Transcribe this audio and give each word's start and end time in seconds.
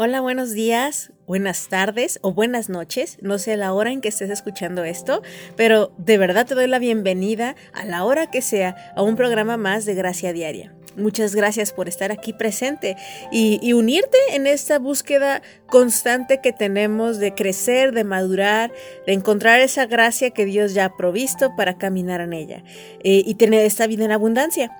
Hola, 0.00 0.20
buenos 0.20 0.52
días, 0.52 1.10
buenas 1.26 1.66
tardes 1.66 2.20
o 2.22 2.32
buenas 2.32 2.68
noches. 2.68 3.18
No 3.20 3.36
sé 3.36 3.56
la 3.56 3.72
hora 3.72 3.90
en 3.90 4.00
que 4.00 4.06
estés 4.06 4.30
escuchando 4.30 4.84
esto, 4.84 5.22
pero 5.56 5.90
de 5.98 6.18
verdad 6.18 6.46
te 6.46 6.54
doy 6.54 6.68
la 6.68 6.78
bienvenida 6.78 7.56
a 7.72 7.84
la 7.84 8.04
hora 8.04 8.30
que 8.30 8.40
sea 8.40 8.92
a 8.94 9.02
un 9.02 9.16
programa 9.16 9.56
más 9.56 9.86
de 9.86 9.96
Gracia 9.96 10.32
Diaria. 10.32 10.72
Muchas 10.96 11.34
gracias 11.34 11.72
por 11.72 11.88
estar 11.88 12.12
aquí 12.12 12.32
presente 12.32 12.96
y, 13.32 13.72
unirte 13.72 14.18
en 14.34 14.46
esta 14.46 14.78
búsqueda 14.78 15.42
constante 15.66 16.40
que 16.40 16.52
tenemos 16.52 17.18
de 17.18 17.34
crecer, 17.34 17.90
de 17.90 18.04
madurar, 18.04 18.70
de 19.04 19.14
encontrar 19.14 19.58
esa 19.58 19.86
gracia 19.86 20.30
que 20.30 20.44
Dios 20.44 20.74
ya 20.74 20.84
ha 20.84 20.96
provisto 20.96 21.56
para 21.56 21.76
caminar 21.76 22.20
en 22.20 22.34
ella 22.34 22.62
eh, 23.02 23.24
y 23.26 23.34
tener 23.34 23.66
esta 23.66 23.88
vida 23.88 24.04
en 24.04 24.12
abundancia. 24.12 24.70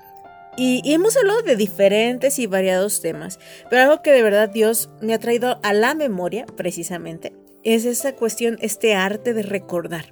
Y, 0.58 0.82
hemos 0.92 1.16
hablado 1.16 1.42
de 1.42 1.54
diferentes 1.54 2.40
y 2.40 2.48
variados 2.48 3.00
temas, 3.00 3.38
pero 3.70 3.82
algo 3.82 4.02
que 4.02 4.10
de 4.10 4.24
verdad 4.24 4.50
Dios 4.50 4.90
me 5.00 5.14
ha 5.14 5.20
traído 5.20 5.60
a 5.62 5.72
la 5.72 5.94
memoria, 5.94 6.46
precisamente, 6.56 7.32
es 7.62 7.84
esta 7.84 8.16
cuestión, 8.16 8.58
este 8.60 8.96
arte 8.96 9.34
de 9.34 9.42
recordar. 9.42 10.06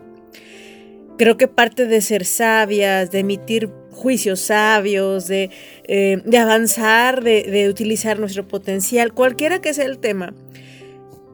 Creo 1.19 1.36
que 1.36 1.48
parte 1.48 1.86
de 1.86 2.00
ser 2.00 2.25
sabias, 2.25 3.11
de 3.11 3.20
emitir 3.20 3.72
juicios 3.91 4.38
sabios, 4.38 5.27
de, 5.27 5.50
eh, 5.88 6.22
avanzar, 6.38 7.25
de, 7.25 7.42
de 7.42 7.69
utilizar 7.69 8.20
nuestro 8.20 8.47
potencial, 8.47 9.14
cualquiera 9.14 9.60
que 9.60 9.75
sea 9.75 9.86
el 9.86 9.98
tema, 9.98 10.33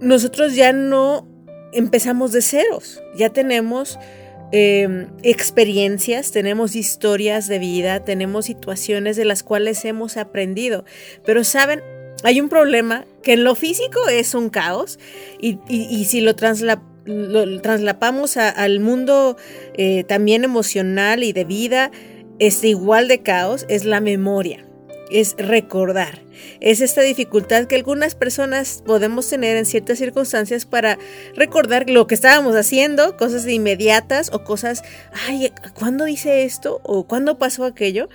nosotros 0.01 0.55
ya 0.55 0.73
no 0.73 1.29
empezamos 1.75 2.33
de 2.33 2.41
ceros, 2.41 3.03
ya 3.15 3.29
tenemos 3.29 3.99
Em, 4.55 5.07
experiencias, 5.23 6.31
tenemos 6.31 6.77
historias 6.77 7.49
de 7.49 7.59
vida, 7.59 8.05
tenemos 8.05 8.45
situaciones 8.45 9.17
de 9.17 9.25
las 9.25 9.43
cuales 9.43 9.83
hemos 9.87 10.19
aprendido. 10.19 10.85
Pero 11.25 11.43
saben, 11.43 11.81
hay 12.23 12.39
un 12.39 12.51
problema 12.51 13.07
que 13.23 13.33
en 13.33 13.45
lo 13.45 13.55
físico 13.55 14.09
es 14.09 14.35
un 14.35 14.51
caos 14.51 14.99
y, 15.41 15.57
si 16.05 16.21
lo, 16.21 16.37
traslapamos 16.37 18.37
al 18.37 18.81
mundo 18.81 19.39
eh, 19.75 20.05
también 20.05 20.45
emocional 20.45 21.25
y 21.25 21.33
de 21.33 21.45
vida, 21.45 21.91
es 22.39 22.63
igual 22.63 23.09
de 23.09 23.23
caos, 23.23 23.65
es 23.71 23.87
la 23.87 24.01
memoria 24.01 24.67
es 25.11 25.35
recordar. 25.39 26.21
Es 26.61 26.81
esta 26.81 27.03
dificultad 27.03 27.67
que 27.67 27.77
algunas 27.77 28.15
personas 28.15 28.83
podemos 28.85 29.29
tener 29.29 29.57
en 29.57 29.67
ciertas 29.67 29.99
circunstancias 29.99 30.67
para 30.67 30.99
recordar 31.37 31.89
lo 31.89 32.07
que 32.07 32.15
estábamos 32.15 32.57
haciendo, 32.57 33.17
cosas 33.17 33.47
inmediatas 33.47 34.31
o 34.33 34.45
cosas, 34.45 34.83
ay, 35.27 35.53
¿cuándo 35.75 36.05
dice 36.05 36.45
esto? 36.45 36.81
¿O 36.85 37.05
cuándo 37.05 37.39
pasó 37.39 37.65
aquello? 37.65 38.09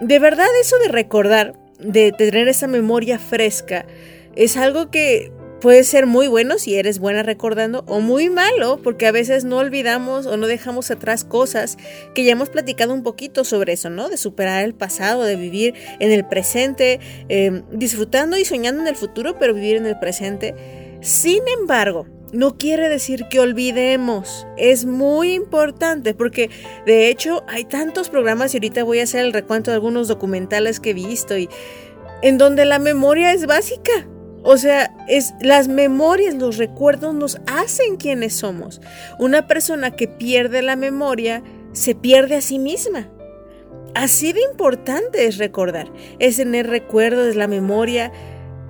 De 0.00 0.18
verdad 0.18 0.46
eso 0.60 0.78
de 0.78 0.88
recordar, 0.88 1.54
de 1.78 2.12
tener 2.12 2.48
esa 2.48 2.66
memoria 2.66 3.18
fresca, 3.18 3.86
es 4.36 4.56
algo 4.56 4.90
que 4.90 5.32
Puede 5.60 5.82
ser 5.82 6.06
muy 6.06 6.28
bueno 6.28 6.56
si 6.58 6.76
eres 6.76 7.00
buena 7.00 7.24
recordando 7.24 7.82
o 7.88 7.98
muy 7.98 8.30
malo 8.30 8.78
porque 8.80 9.08
a 9.08 9.12
veces 9.12 9.44
no 9.44 9.56
olvidamos 9.56 10.26
o 10.26 10.36
no 10.36 10.46
dejamos 10.46 10.92
atrás 10.92 11.24
cosas 11.24 11.78
que 12.14 12.22
ya 12.22 12.30
hemos 12.30 12.48
platicado 12.48 12.94
un 12.94 13.02
poquito 13.02 13.42
sobre 13.42 13.72
eso, 13.72 13.90
¿no? 13.90 14.08
De 14.08 14.16
superar 14.18 14.64
el 14.64 14.74
pasado, 14.74 15.24
de 15.24 15.34
vivir 15.34 15.74
en 15.98 16.12
el 16.12 16.24
presente, 16.24 17.00
em, 17.28 17.64
disfrutando 17.72 18.38
y 18.38 18.44
soñando 18.44 18.82
en 18.82 18.86
el 18.86 18.94
futuro, 18.94 19.36
pero 19.40 19.52
vivir 19.52 19.76
en 19.76 19.86
el 19.86 19.98
presente. 19.98 20.54
Sin 21.00 21.42
embargo, 21.60 22.06
no 22.32 22.56
quiere 22.56 22.88
decir 22.88 23.24
que 23.28 23.40
olvidemos. 23.40 24.46
Es 24.56 24.84
muy 24.84 25.32
importante 25.32 26.14
porque 26.14 26.50
de 26.86 27.08
hecho 27.08 27.42
hay 27.48 27.64
tantos 27.64 28.10
programas 28.10 28.54
y 28.54 28.58
ahorita 28.58 28.84
voy 28.84 29.00
a 29.00 29.04
hacer 29.04 29.24
el 29.24 29.32
recuento 29.32 29.72
de 29.72 29.76
algunos 29.76 30.06
documentales 30.06 30.78
que 30.78 30.90
he 30.90 30.94
visto 30.94 31.36
y 31.36 31.48
en 32.22 32.38
donde 32.38 32.64
la 32.64 32.78
memoria 32.78 33.32
es 33.32 33.46
básica. 33.46 34.06
O 34.42 34.56
sea, 34.56 34.94
es 35.08 35.34
las 35.40 35.68
memorias, 35.68 36.34
los 36.34 36.56
recuerdos 36.56 37.14
nos 37.14 37.38
hacen 37.46 37.96
quienes 37.96 38.34
somos. 38.34 38.80
Una 39.18 39.46
persona 39.46 39.90
que 39.90 40.08
pierde 40.08 40.62
la 40.62 40.76
memoria 40.76 41.42
se 41.72 41.94
pierde 41.94 42.36
a 42.36 42.40
sí 42.40 42.58
misma. 42.58 43.08
Así 43.94 44.32
de 44.32 44.42
importante 44.42 45.26
es 45.26 45.38
recordar, 45.38 45.90
es 46.18 46.36
tener 46.36 46.68
recuerdos, 46.68 47.34
la 47.36 47.48
memoria. 47.48 48.12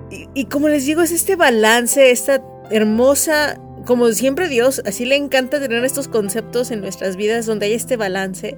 Y, 0.09 0.27
y 0.33 0.45
como 0.45 0.69
les 0.69 0.85
digo, 0.85 1.01
es 1.01 1.11
este 1.11 1.35
balance, 1.35 2.11
esta 2.11 2.41
hermosa 2.71 3.59
como 3.89 4.11
siempre 4.11 4.49
Dios, 4.49 4.83
así 4.85 5.03
le 5.03 5.15
encanta 5.15 5.59
tener 5.59 5.83
estos 5.83 6.07
conceptos 6.07 6.69
en 6.69 6.79
nuestras 6.79 7.15
vidas 7.15 7.47
donde 7.47 7.65
hay 7.65 7.73
este 7.73 7.97
balance 7.97 8.55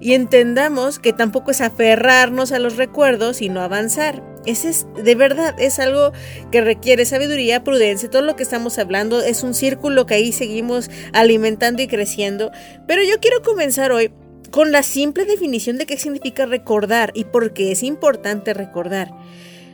y 0.00 0.12
entendamos 0.12 0.98
que 0.98 1.14
tampoco 1.14 1.50
es 1.50 1.62
aferrarnos 1.62 2.52
a 2.52 2.58
los 2.58 2.76
recuerdos, 2.76 3.38
sino 3.38 3.62
avanzar. 3.62 4.22
Ese 4.44 4.68
es, 4.68 4.86
de 5.02 5.14
verdad, 5.14 5.54
es 5.58 5.78
algo 5.78 6.12
que 6.52 6.60
requiere 6.60 7.06
sabiduría, 7.06 7.64
prudencia, 7.64 8.10
todo 8.10 8.20
lo 8.20 8.36
que 8.36 8.42
estamos 8.42 8.78
hablando 8.78 9.22
es 9.22 9.42
un 9.42 9.54
círculo 9.54 10.04
que 10.04 10.16
ahí 10.16 10.30
seguimos 10.30 10.90
alimentando 11.14 11.80
y 11.80 11.86
creciendo. 11.88 12.52
Pero 12.86 13.02
yo 13.02 13.18
quiero 13.18 13.40
comenzar 13.40 13.92
hoy 13.92 14.12
con 14.50 14.72
la 14.72 14.82
simple 14.82 15.24
definición 15.24 15.78
de 15.78 15.86
qué 15.86 15.96
significa 15.96 16.44
recordar 16.44 17.12
y 17.14 17.24
por 17.24 17.54
qué 17.54 17.72
es 17.72 17.82
importante 17.82 18.52
recordar. 18.52 19.08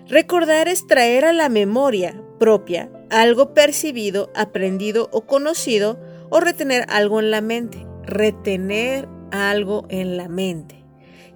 Recordar 0.07 0.69
es 0.69 0.87
traer 0.87 1.25
a 1.25 1.33
la 1.33 1.49
memoria 1.49 2.15
propia 2.39 2.89
algo 3.13 3.53
percibido, 3.53 4.33
aprendido 4.35 5.09
o 5.13 5.27
conocido 5.27 6.01
o 6.31 6.41
retener 6.41 6.87
algo 6.89 7.21
en 7.21 7.31
la 7.31 7.43
mente. 7.43 7.87
Retener 8.05 9.07
algo 9.31 9.85
en 9.91 10.17
la 10.17 10.29
mente. 10.29 10.83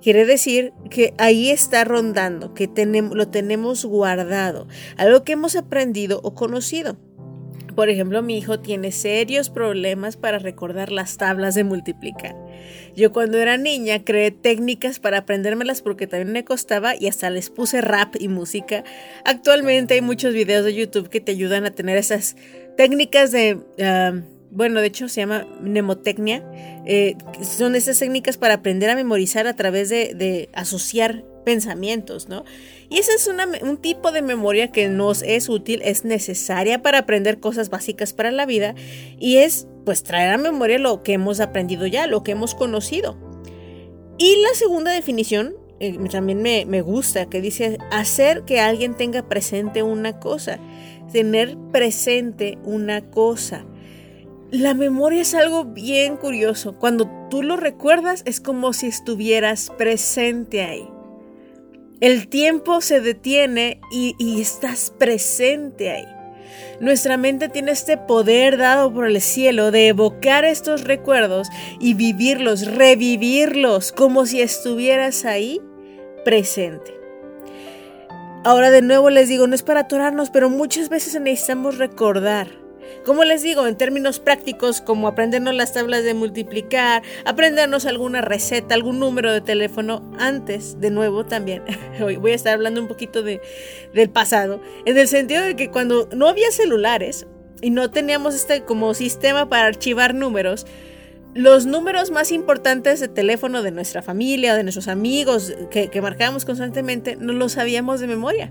Quiere 0.02 0.24
decir 0.24 0.72
que 0.90 1.14
ahí 1.18 1.50
está 1.50 1.84
rondando, 1.84 2.54
que 2.54 2.66
tenemos, 2.66 3.16
lo 3.16 3.28
tenemos 3.28 3.84
guardado, 3.84 4.68
algo 4.96 5.22
que 5.24 5.32
hemos 5.32 5.56
aprendido 5.56 6.20
o 6.22 6.34
conocido. 6.34 6.96
Por 7.76 7.90
ejemplo, 7.90 8.22
mi 8.22 8.38
hijo 8.38 8.58
tiene 8.58 8.90
serios 8.90 9.50
problemas 9.50 10.16
para 10.16 10.38
recordar 10.38 10.90
las 10.90 11.18
tablas 11.18 11.54
de 11.54 11.62
multiplicar. 11.62 12.34
Yo 12.96 13.12
cuando 13.12 13.36
era 13.38 13.58
niña 13.58 14.02
creé 14.02 14.30
técnicas 14.30 14.98
para 14.98 15.18
aprendérmelas 15.18 15.82
porque 15.82 16.06
también 16.06 16.32
me 16.32 16.44
costaba 16.44 16.96
y 16.96 17.06
hasta 17.06 17.28
les 17.28 17.50
puse 17.50 17.82
rap 17.82 18.16
y 18.18 18.28
música. 18.28 18.82
Actualmente 19.26 19.94
hay 19.94 20.00
muchos 20.00 20.32
videos 20.32 20.64
de 20.64 20.74
YouTube 20.74 21.10
que 21.10 21.20
te 21.20 21.32
ayudan 21.32 21.66
a 21.66 21.70
tener 21.70 21.98
esas 21.98 22.34
técnicas 22.76 23.30
de... 23.30 23.58
Ah, 23.78 24.14
bueno, 24.56 24.80
de 24.80 24.86
hecho 24.86 25.06
se 25.10 25.20
llama 25.20 25.46
mnemotecnia, 25.60 26.42
eh, 26.86 27.14
son 27.42 27.76
esas 27.76 27.98
técnicas 27.98 28.38
para 28.38 28.54
aprender 28.54 28.88
a 28.88 28.96
memorizar 28.96 29.46
a 29.46 29.54
través 29.54 29.90
de, 29.90 30.48
asociar 30.54 31.24
pensamientos, 31.44 32.30
¿no? 32.30 32.44
Y 32.88 32.98
ese 32.98 33.12
es 33.12 33.30
un 33.62 33.76
tipo 33.76 34.12
de 34.12 34.22
memoria 34.22 34.72
que 34.72 34.88
nos 34.88 35.22
es 35.22 35.50
útil, 35.50 35.82
es 35.84 36.06
necesaria 36.06 36.80
para 36.80 37.00
aprender 37.00 37.38
cosas 37.38 37.68
básicas 37.68 38.14
para 38.14 38.30
la 38.30 38.46
vida 38.46 38.74
y 39.18 39.36
es 39.36 39.68
pues 39.84 40.02
traer 40.02 40.32
a 40.32 40.38
memoria 40.38 40.78
lo 40.78 41.02
que 41.02 41.12
hemos 41.12 41.38
aprendido 41.40 41.86
ya, 41.86 42.06
lo 42.06 42.22
que 42.22 42.32
hemos 42.32 42.54
conocido. 42.54 43.18
Y 44.16 44.36
la 44.40 44.54
segunda 44.54 44.90
definición 44.90 45.54
eh, 45.80 45.98
también 46.10 46.40
me, 46.40 46.64
me 46.64 46.80
gusta, 46.80 47.26
que 47.26 47.42
dice 47.42 47.76
hacer 47.90 48.44
que 48.44 48.58
alguien 48.58 48.96
tenga 48.96 49.28
presente 49.28 49.82
una 49.82 50.18
cosa, 50.18 50.58
tener 51.12 51.58
presente 51.70 52.56
una 52.64 53.02
cosa. 53.02 53.66
La 54.52 54.74
memoria 54.74 55.22
es 55.22 55.34
algo 55.34 55.64
bien 55.64 56.16
curioso. 56.16 56.76
Cuando 56.78 57.10
tú 57.30 57.42
lo 57.42 57.56
recuerdas 57.56 58.22
es 58.26 58.40
como 58.40 58.72
si 58.72 58.86
estuvieras 58.86 59.72
presente 59.76 60.62
ahí. 60.62 60.88
El 62.00 62.28
tiempo 62.28 62.80
se 62.80 63.00
detiene 63.00 63.80
y, 63.90 64.40
estás 64.40 64.92
presente 64.96 65.90
ahí. 65.90 66.06
Nuestra 66.78 67.16
mente 67.16 67.48
tiene 67.48 67.72
este 67.72 67.96
poder 67.96 68.56
dado 68.56 68.92
por 68.92 69.06
el 69.06 69.20
cielo 69.20 69.72
de 69.72 69.88
evocar 69.88 70.44
estos 70.44 70.84
recuerdos 70.84 71.48
y 71.80 71.94
vivirlos, 71.94 72.66
revivirlos, 72.66 73.90
como 73.90 74.26
si 74.26 74.42
estuvieras 74.42 75.24
ahí 75.24 75.60
presente. 76.24 76.94
Ahora 78.44 78.70
de 78.70 78.82
nuevo 78.82 79.10
les 79.10 79.28
digo, 79.28 79.48
no 79.48 79.56
es 79.56 79.64
para 79.64 79.80
atorarnos, 79.80 80.30
pero 80.30 80.50
muchas 80.50 80.88
veces 80.88 81.20
necesitamos 81.20 81.78
recordar 81.78 82.65
como 83.06 83.22
les 83.22 83.40
digo, 83.42 83.68
en 83.68 83.76
términos 83.76 84.18
prácticos, 84.18 84.80
como 84.80 85.06
aprendernos 85.06 85.54
las 85.54 85.72
tablas 85.72 86.02
de 86.02 86.12
multiplicar, 86.12 87.04
aprendernos 87.24 87.86
alguna 87.86 88.20
receta, 88.20 88.74
algún 88.74 88.98
número 88.98 89.32
de 89.32 89.40
teléfono, 89.40 90.02
antes, 90.18 90.80
de 90.80 90.90
nuevo 90.90 91.24
también, 91.24 91.62
hoy 92.04 92.16
voy 92.16 92.32
a 92.32 92.34
estar 92.34 92.54
hablando 92.54 92.80
un 92.80 92.88
poquito 92.88 93.22
de, 93.22 93.40
del 93.94 94.10
pasado, 94.10 94.60
en 94.84 94.98
el 94.98 95.06
sentido 95.06 95.44
de 95.44 95.54
que 95.54 95.70
cuando 95.70 96.08
no 96.16 96.26
había 96.26 96.50
celulares 96.50 97.28
y 97.62 97.70
no 97.70 97.92
teníamos 97.92 98.34
este 98.34 98.64
como 98.64 98.92
sistema 98.92 99.48
para 99.48 99.66
archivar 99.66 100.12
números, 100.12 100.66
los 101.32 101.64
números 101.64 102.10
más 102.10 102.32
importantes 102.32 102.98
de 102.98 103.06
teléfono 103.06 103.62
de 103.62 103.70
nuestra 103.70 104.02
familia, 104.02 104.56
de 104.56 104.64
nuestros 104.64 104.88
amigos 104.88 105.54
que, 105.70 105.90
que 105.90 106.02
marcábamos 106.02 106.44
constantemente, 106.44 107.14
no 107.14 107.32
los 107.32 107.52
sabíamos 107.52 108.00
de 108.00 108.08
memoria. 108.08 108.50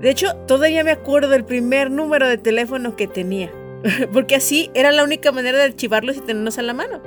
De 0.00 0.10
hecho, 0.10 0.34
todavía 0.46 0.84
me 0.84 0.90
acuerdo 0.90 1.28
del 1.28 1.44
primer 1.44 1.90
número 1.90 2.28
de 2.28 2.38
teléfono 2.38 2.96
que 2.96 3.06
tenía, 3.06 3.50
porque 4.12 4.36
así 4.36 4.70
era 4.74 4.92
la 4.92 5.04
única 5.04 5.32
manera 5.32 5.58
de 5.58 5.64
archivarlos 5.64 6.16
y 6.16 6.20
tenerlos 6.20 6.58
a 6.58 6.62
la 6.62 6.74
mano. 6.74 7.00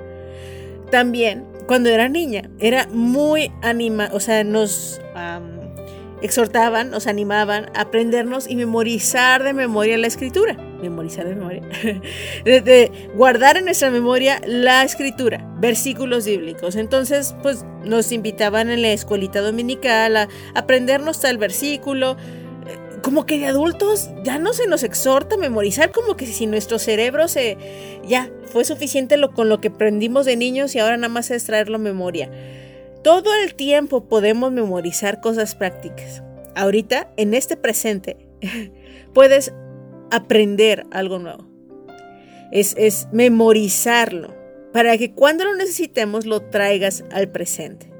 También, 0.91 1.45
cuando 1.67 1.89
era 1.89 2.09
niña, 2.09 2.49
era 2.59 2.87
muy 2.87 3.51
anima, 3.61 4.09
o 4.11 4.19
sea, 4.19 4.43
nos 4.43 4.99
exhortaban, 6.21 6.89
nos 6.89 7.07
animaban 7.07 7.69
a 7.75 7.81
aprendernos 7.81 8.49
y 8.49 8.55
memorizar 8.55 9.43
de 9.43 9.53
memoria 9.53 9.97
la 9.97 10.07
escritura. 10.07 10.55
Memorizar 10.81 11.27
de 11.27 11.35
memoria. 11.35 11.61
de, 12.43 12.91
guardar 13.15 13.57
en 13.57 13.65
nuestra 13.65 13.91
memoria 13.91 14.41
la 14.45 14.83
escritura, 14.83 15.45
versículos 15.59 16.25
bíblicos. 16.25 16.75
Entonces, 16.75 17.35
pues 17.41 17.65
nos 17.85 18.11
invitaban 18.11 18.69
en 18.69 18.81
la 18.81 18.89
escuelita 18.89 19.41
dominical 19.41 20.17
a 20.17 20.27
aprendernos 20.55 21.21
tal 21.21 21.37
versículo 21.37 22.17
como 23.01 23.25
que 23.25 23.37
de 23.37 23.45
adultos 23.47 24.09
ya 24.23 24.39
no 24.39 24.53
se 24.53 24.67
nos 24.67 24.83
exhorta 24.83 25.35
a 25.35 25.37
memorizar, 25.37 25.91
como 25.91 26.15
que 26.15 26.25
si 26.25 26.47
nuestro 26.47 26.79
cerebro 26.79 27.27
se 27.27 27.57
ya 28.07 28.31
fue 28.45 28.65
suficiente 28.65 29.17
lo, 29.17 29.33
con 29.33 29.49
lo 29.49 29.61
que 29.61 29.69
aprendimos 29.69 30.25
de 30.25 30.35
niños 30.35 30.75
y 30.75 30.79
ahora 30.79 30.97
nada 30.97 31.13
más 31.13 31.31
es 31.31 31.43
traerlo 31.43 31.79
memoria. 31.79 32.31
Todo 33.03 33.33
el 33.43 33.55
tiempo 33.55 34.05
podemos 34.05 34.51
memorizar 34.51 35.21
cosas 35.21 35.55
prácticas. 35.55 36.23
Ahorita, 36.55 37.11
en 37.15 37.33
este 37.33 37.55
presente, 37.55 38.17
puedes 39.13 39.53
aprender 40.11 40.85
algo 40.91 41.19
nuevo. 41.19 41.47
Es, 42.51 42.75
es 42.77 43.07
memorizarlo 43.11 44.35
para 44.73 44.97
que 44.97 45.13
cuando 45.13 45.45
lo 45.45 45.55
necesitemos 45.55 46.25
lo 46.25 46.41
traigas 46.41 47.03
al 47.11 47.29
presente. 47.29 47.91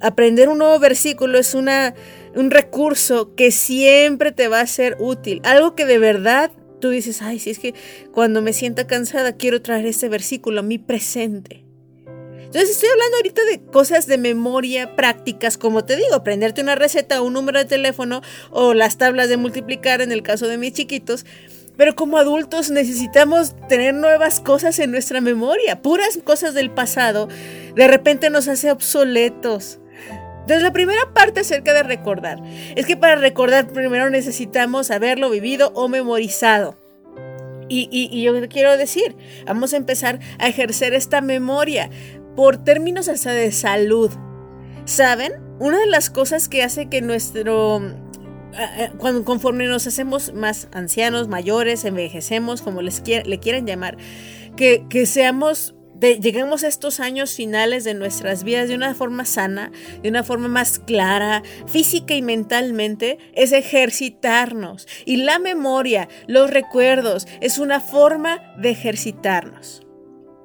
Aprender 0.00 0.48
un 0.48 0.58
nuevo 0.58 0.78
versículo 0.78 1.38
es 1.38 1.54
una 1.54 1.94
un 2.34 2.50
recurso 2.50 3.34
que 3.34 3.50
siempre 3.50 4.32
te 4.32 4.48
va 4.48 4.60
a 4.60 4.66
ser 4.66 4.96
útil, 4.98 5.40
algo 5.44 5.74
que 5.74 5.86
de 5.86 5.98
verdad 5.98 6.50
tú 6.80 6.90
dices, 6.90 7.22
ay, 7.22 7.38
si 7.38 7.50
es 7.50 7.58
que 7.58 7.74
cuando 8.12 8.42
me 8.42 8.52
sienta 8.52 8.86
cansada 8.86 9.36
quiero 9.36 9.62
traer 9.62 9.86
este 9.86 10.08
versículo 10.08 10.60
a 10.60 10.62
mi 10.62 10.78
presente. 10.78 11.64
Entonces 12.50 12.70
estoy 12.70 12.88
hablando 12.88 13.16
ahorita 13.18 13.44
de 13.44 13.62
cosas 13.70 14.08
de 14.08 14.18
memoria 14.18 14.96
prácticas, 14.96 15.56
como 15.56 15.84
te 15.84 15.94
digo, 15.94 16.16
aprenderte 16.16 16.60
una 16.60 16.74
receta 16.74 17.22
un 17.22 17.34
número 17.34 17.60
de 17.60 17.64
teléfono 17.64 18.22
o 18.50 18.74
las 18.74 18.98
tablas 18.98 19.28
de 19.28 19.36
multiplicar 19.36 20.00
en 20.00 20.10
el 20.10 20.24
caso 20.24 20.48
de 20.48 20.58
mis 20.58 20.72
chiquitos. 20.72 21.24
Pero 21.76 21.94
como 21.94 22.18
adultos 22.18 22.70
necesitamos 22.70 23.54
tener 23.68 23.94
nuevas 23.94 24.40
cosas 24.40 24.80
en 24.80 24.90
nuestra 24.90 25.20
memoria. 25.20 25.80
Puras 25.80 26.18
cosas 26.24 26.52
del 26.52 26.70
pasado 26.72 27.28
de 27.76 27.86
repente 27.86 28.30
nos 28.30 28.48
hace 28.48 28.72
obsoletos. 28.72 29.79
Entonces 30.50 30.64
la 30.64 30.72
primera 30.72 31.14
parte 31.14 31.38
acerca 31.42 31.72
de 31.72 31.84
recordar 31.84 32.42
es 32.74 32.84
que 32.84 32.96
para 32.96 33.14
recordar 33.14 33.68
primero 33.68 34.10
necesitamos 34.10 34.90
haberlo 34.90 35.30
vivido 35.30 35.70
o 35.76 35.86
memorizado. 35.86 36.76
Y, 37.68 37.88
y, 37.92 38.20
yo 38.20 38.32
quiero 38.48 38.76
decir, 38.76 39.14
vamos 39.46 39.74
a 39.74 39.76
empezar 39.76 40.18
a 40.40 40.48
ejercer 40.48 40.92
esta 40.92 41.20
memoria 41.20 41.88
por 42.34 42.56
términos 42.64 43.08
hasta 43.08 43.30
de 43.30 43.52
salud. 43.52 44.10
¿Saben? 44.86 45.34
Una 45.60 45.78
de 45.78 45.86
las 45.86 46.10
cosas 46.10 46.48
que 46.48 46.64
hace 46.64 46.88
que 46.88 47.00
nuestro 47.00 47.80
eh, 47.80 48.66
eh, 48.76 48.90
cuando 48.98 49.24
conforme 49.24 49.68
nos 49.68 49.86
hacemos 49.86 50.34
más 50.34 50.66
ancianos, 50.72 51.28
mayores, 51.28 51.84
envejecemos, 51.84 52.60
como 52.60 52.82
les 52.82 53.04
le 53.06 53.38
quieran 53.38 53.68
llamar, 53.68 53.98
que, 54.56 54.84
que 54.90 55.06
seamos 55.06 55.76
lleguemos 56.00 56.64
a 56.64 56.68
estos 56.68 57.00
años 57.00 57.34
finales 57.34 57.84
de 57.84 57.94
nuestras 57.94 58.44
vidas 58.44 58.68
de 58.68 58.74
una 58.74 58.94
forma 58.94 59.24
sana, 59.24 59.70
de 60.02 60.08
una 60.08 60.24
forma 60.24 60.48
más 60.48 60.78
clara, 60.78 61.42
física 61.66 62.14
y 62.14 62.22
mentalmente, 62.22 63.18
es 63.34 63.52
ejercitarnos. 63.52 64.86
Y 65.04 65.18
la 65.18 65.38
memoria, 65.38 66.08
los 66.26 66.50
recuerdos, 66.50 67.26
es 67.40 67.58
una 67.58 67.80
forma 67.80 68.54
de 68.58 68.70
ejercitarnos. 68.70 69.82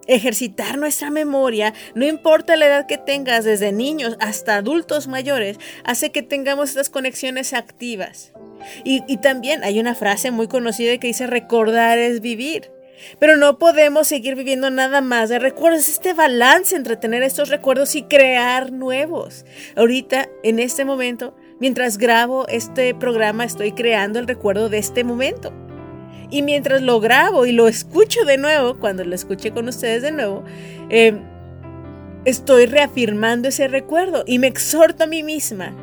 Ejercitar 0.08 0.78
nuestra 0.78 1.10
memoria, 1.10 1.74
no 1.96 2.06
importa 2.06 2.56
la 2.56 2.68
edad 2.68 2.86
que 2.86 3.00
tengas, 3.00 3.44
desde 3.44 3.72
niños 3.72 4.18
hasta 4.20 4.58
adultos 4.58 5.08
mayores, 5.08 5.58
hace 5.84 6.12
que 6.12 6.22
tengamos 6.22 6.70
estas 6.70 6.92
conexiones 6.92 7.54
activas. 7.54 8.34
Y, 8.84 9.04
y 9.08 9.18
también 9.18 9.64
hay 9.64 9.80
una 9.80 9.96
frase 9.96 10.30
muy 10.30 10.48
conocida 10.48 10.98
que 11.00 11.08
dice 11.08 11.26
recordar 11.26 11.98
es 11.98 12.22
vivir. 12.22 12.75
Pero 13.20 13.38
no 13.38 13.58
podemos 13.58 14.08
seguir 14.08 14.36
viviendo 14.36 14.70
nada 14.70 15.02
más 15.02 15.30
de 15.30 15.40
recuerdos. 15.40 15.90
Este 15.90 16.14
balance 16.14 16.76
entre 16.76 16.98
tener 16.98 17.24
estos 17.24 17.50
recuerdos 17.50 17.96
y 17.96 18.04
crear 18.04 18.72
nuevos. 18.72 19.46
Ahorita, 19.76 20.30
en 20.44 20.60
este 20.60 20.86
momento, 20.86 21.36
mientras 21.60 21.98
grabo 21.98 22.48
este 22.48 22.94
programa, 22.96 23.46
estoy 23.46 23.72
creando 23.72 24.20
el 24.20 24.28
recuerdo 24.28 24.70
de 24.70 24.78
este 24.78 25.04
momento. 25.04 25.54
Y 26.30 26.42
mientras 26.42 26.82
lo 26.82 27.00
grabo 27.00 27.46
y 27.46 27.52
lo 27.52 27.68
escucho 27.68 28.26
de 28.26 28.38
nuevo, 28.38 28.80
cuando 28.80 29.04
lo 29.04 29.14
escuché 29.14 29.52
con 29.52 29.68
ustedes 29.68 30.02
de 30.02 30.12
nuevo, 30.12 30.44
eh, 30.90 31.14
estoy 32.26 32.66
reafirmando 32.66 33.50
ese 33.50 33.68
recuerdo 33.68 34.24
y 34.26 34.40
me 34.40 34.48
exhorto 34.48 35.04
a 35.04 35.08
mí 35.08 35.22
misma 35.22 35.76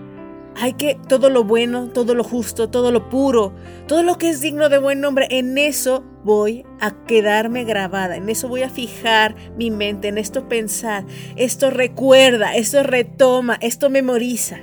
hay 0.57 0.75
que 0.75 0.99
todo 1.09 1.31
lo 1.31 1.45
bueno, 1.45 1.89
todo 1.89 2.15
lo 2.15 2.25
justo, 2.25 2.69
todo 2.69 2.93
lo 2.93 3.09
puro, 3.09 3.55
todo 3.87 4.03
lo 4.03 4.19
que 4.19 4.31
es 4.31 4.41
digno 4.41 4.69
de 4.69 4.79
buen 4.79 5.01
nombre, 5.01 5.27
en 5.31 5.59
eso 5.59 6.05
voy 6.25 6.65
a 6.81 7.05
quedarme 7.07 7.65
grabada, 7.65 8.17
en 8.17 8.29
eso 8.29 8.49
voy 8.49 8.63
a 8.63 8.71
fijar 8.71 9.35
mi 9.57 9.71
mente, 9.71 10.09
en 10.09 10.19
esto 10.19 10.49
pensar, 10.49 11.05
esto 11.37 11.71
recuerda, 11.71 12.55
esto 12.55 12.83
retoma, 12.83 13.59
esto 13.61 13.91
memoriza. 13.91 14.59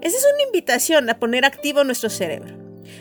Esa 0.00 0.16
es 0.16 0.26
una 0.34 0.42
invitación 0.44 1.08
a 1.08 1.18
poner 1.18 1.44
activo 1.44 1.84
nuestro 1.84 2.10
cerebro. 2.10 2.56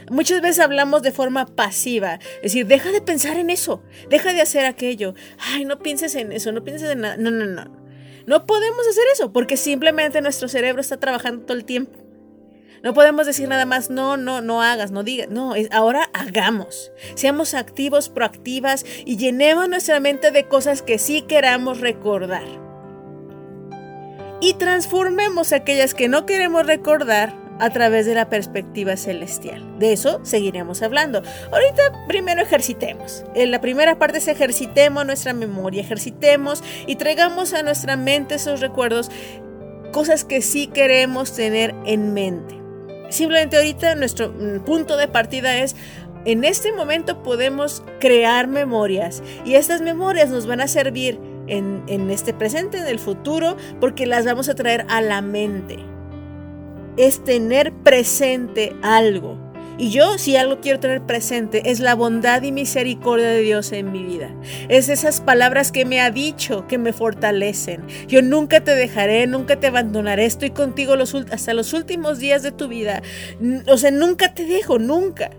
Muchas 0.10 0.42
veces 0.42 0.60
hablamos 0.60 1.02
de 1.02 1.12
forma 1.12 1.46
pasiva, 1.46 2.20
es 2.36 2.54
decir, 2.54 2.68
deja 2.68 2.92
de 2.92 3.02
pensar 3.02 3.38
en 3.38 3.50
eso, 3.50 3.84
deja 4.10 4.34
de 4.34 4.42
hacer 4.42 4.66
aquello, 4.66 5.16
ay, 5.40 5.66
no 5.66 5.80
pienses 5.80 6.16
en 6.16 6.32
eso, 6.32 6.52
no 6.52 6.64
pienses 6.64 6.92
en 6.92 7.02
nada, 7.02 7.18
no, 7.18 7.32
no, 7.32 7.46
no. 7.46 7.81
No 8.26 8.46
podemos 8.46 8.88
hacer 8.88 9.04
eso 9.14 9.32
porque 9.32 9.58
simplemente 9.58 10.22
nuestro 10.22 10.48
cerebro 10.48 10.82
está 10.82 10.98
trabajando 10.98 11.46
todo 11.46 11.58
el 11.58 11.66
tiempo. 11.66 12.00
No 12.84 12.96
podemos 12.96 13.28
decir 13.28 13.48
nada 13.48 13.66
más, 13.66 13.92
no, 13.92 14.18
no, 14.18 14.42
no 14.42 14.64
hagas, 14.64 14.92
no 14.92 15.04
digas. 15.04 15.30
No, 15.30 15.54
es, 15.54 15.72
ahora 15.72 16.10
hagamos. 16.14 16.92
Seamos 17.16 17.54
activos, 17.54 18.10
proactivas 18.10 18.86
y 19.06 19.18
llenemos 19.18 19.70
nuestra 19.70 20.00
mente 20.00 20.32
de 20.32 20.48
cosas 20.48 20.82
que 20.82 20.98
sí 20.98 21.22
queramos 21.22 21.80
recordar. 21.80 22.46
Y 24.42 24.56
transformemos 24.56 25.54
aquellas 25.54 25.94
que 25.94 26.08
no 26.08 26.26
queremos 26.26 26.66
recordar 26.66 27.41
a 27.62 27.70
través 27.70 28.08
de 28.08 28.16
la 28.16 28.28
perspectiva 28.28 28.98
celestial. 28.98 29.64
De 29.78 29.94
eso 29.94 30.20
seguiremos 30.24 30.82
hablando. 30.82 31.22
Ahorita 31.52 32.06
primero 32.08 32.42
ejercitemos. 32.42 33.24
En 33.36 33.52
la 33.52 33.62
primera 33.62 34.00
parte 34.00 34.18
es 34.18 34.28
ejercitemos 34.28 35.06
nuestra 35.06 35.34
memoria, 35.34 35.82
ejercitemos 35.82 36.64
y 36.88 36.96
traigamos 36.96 37.54
a 37.54 37.62
nuestra 37.62 37.98
mente 37.98 38.36
esos 38.36 38.62
recuerdos, 38.62 39.12
cosas 39.92 40.26
que 40.26 40.42
sí 40.42 40.68
queremos 40.68 41.36
tener 41.36 41.76
en 41.86 42.14
mente. 42.14 42.60
Simplemente 43.10 43.58
ahorita 43.58 43.94
nuestro 43.94 44.30
mm, 44.30 44.62
punto 44.66 44.98
de 44.98 45.08
partida 45.08 45.60
es 45.60 45.76
en 46.26 46.44
este 46.44 46.74
momento 46.74 47.22
podemos 47.22 47.84
crear 48.00 48.48
memorias 48.48 49.22
y 49.46 49.54
estas 49.54 49.82
memorias 49.82 50.30
nos 50.30 50.48
van 50.48 50.62
a 50.62 50.68
servir 50.68 51.20
en, 51.46 51.84
en, 51.88 52.10
este 52.10 52.34
presente, 52.34 52.80
en 52.80 52.88
el 52.88 52.98
futuro, 52.98 53.56
porque 53.80 54.08
las 54.08 54.26
vamos 54.26 54.50
a 54.50 54.56
traer 54.56 54.86
a 54.90 55.02
la 55.02 55.22
mente 55.22 55.91
es 56.98 57.24
tener 57.24 57.74
presente 57.74 58.76
algo. 58.82 59.38
Y 59.82 59.90
yo 59.90 60.20
si 60.20 60.36
algo 60.36 60.60
quiero 60.62 60.80
tener 60.80 61.02
presente 61.02 61.72
es 61.72 61.80
la 61.80 61.96
bondad 61.96 62.44
y 62.44 62.52
misericordia 62.52 63.30
de 63.30 63.42
Dios 63.42 63.72
en 63.72 63.92
mi 63.92 64.04
vida. 64.04 64.30
Es 64.70 64.90
esas 64.90 65.22
palabras 65.22 65.72
que 65.72 65.86
me 65.86 66.02
ha 66.02 66.12
dicho 66.12 66.68
que 66.68 66.78
me 66.78 66.94
fortalecen. 66.94 67.84
Yo 68.08 68.22
nunca 68.22 68.64
te 68.64 68.76
dejaré, 68.76 69.26
nunca 69.26 69.60
te 69.60 69.68
abandonaré. 69.68 70.26
Estoy 70.26 70.52
contigo 70.52 70.94
hasta 71.32 71.54
los 71.56 71.74
últimos 71.74 72.20
días 72.20 72.44
de 72.44 72.52
tu 72.52 72.68
vida. 72.68 73.02
O 73.68 73.78
sea, 73.78 73.90
nunca 73.90 74.36
te 74.36 74.46
dejo, 74.46 74.78
nunca. 74.78 75.32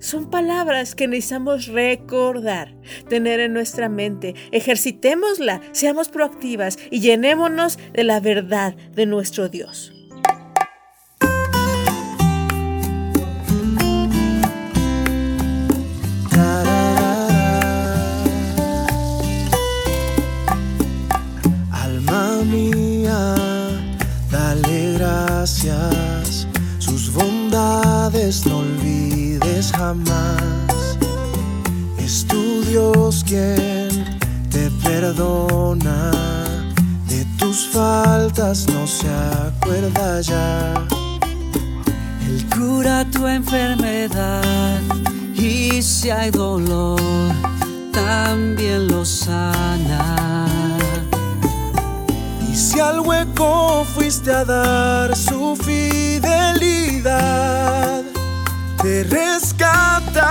Son 0.00 0.28
palabras 0.30 0.94
que 0.94 1.06
necesitamos 1.06 1.68
recordar, 1.68 2.74
tener 3.08 3.38
en 3.38 3.52
nuestra 3.52 3.88
mente. 3.88 4.34
Ejercitémosla, 4.50 5.60
seamos 5.72 6.08
proactivas 6.08 6.76
y 6.90 7.00
llenémonos 7.00 7.78
de 7.92 8.04
la 8.04 8.18
verdad 8.20 8.74
de 8.94 9.06
nuestro 9.06 9.48
Dios. 9.48 9.93
Sus 26.78 27.12
bondades 27.12 28.46
no 28.46 28.60
olvides 28.60 29.72
jamás. 29.72 30.96
Es 31.98 32.26
tu 32.26 32.62
Dios 32.62 33.22
quien 33.26 33.90
te 34.50 34.70
perdona, 34.82 36.10
de 37.08 37.26
tus 37.38 37.68
faltas 37.68 38.66
no 38.72 38.86
se 38.86 39.10
acuerda 39.10 40.22
ya. 40.22 40.72
Él 42.26 42.46
cura 42.56 43.04
tu 43.10 43.26
enfermedad 43.26 44.80
y 45.34 45.82
si 45.82 46.08
hay 46.08 46.30
dolor, 46.30 47.00
también 47.92 48.88
lo 48.88 49.04
sana. 49.04 50.53
Y 52.54 52.56
si 52.56 52.78
al 52.78 53.00
hueco 53.00 53.84
fuiste 53.84 54.30
a 54.30 54.44
dar 54.44 55.16
su 55.16 55.56
fidelidad, 55.56 56.22
te 58.80 59.02
rescata. 59.02 60.22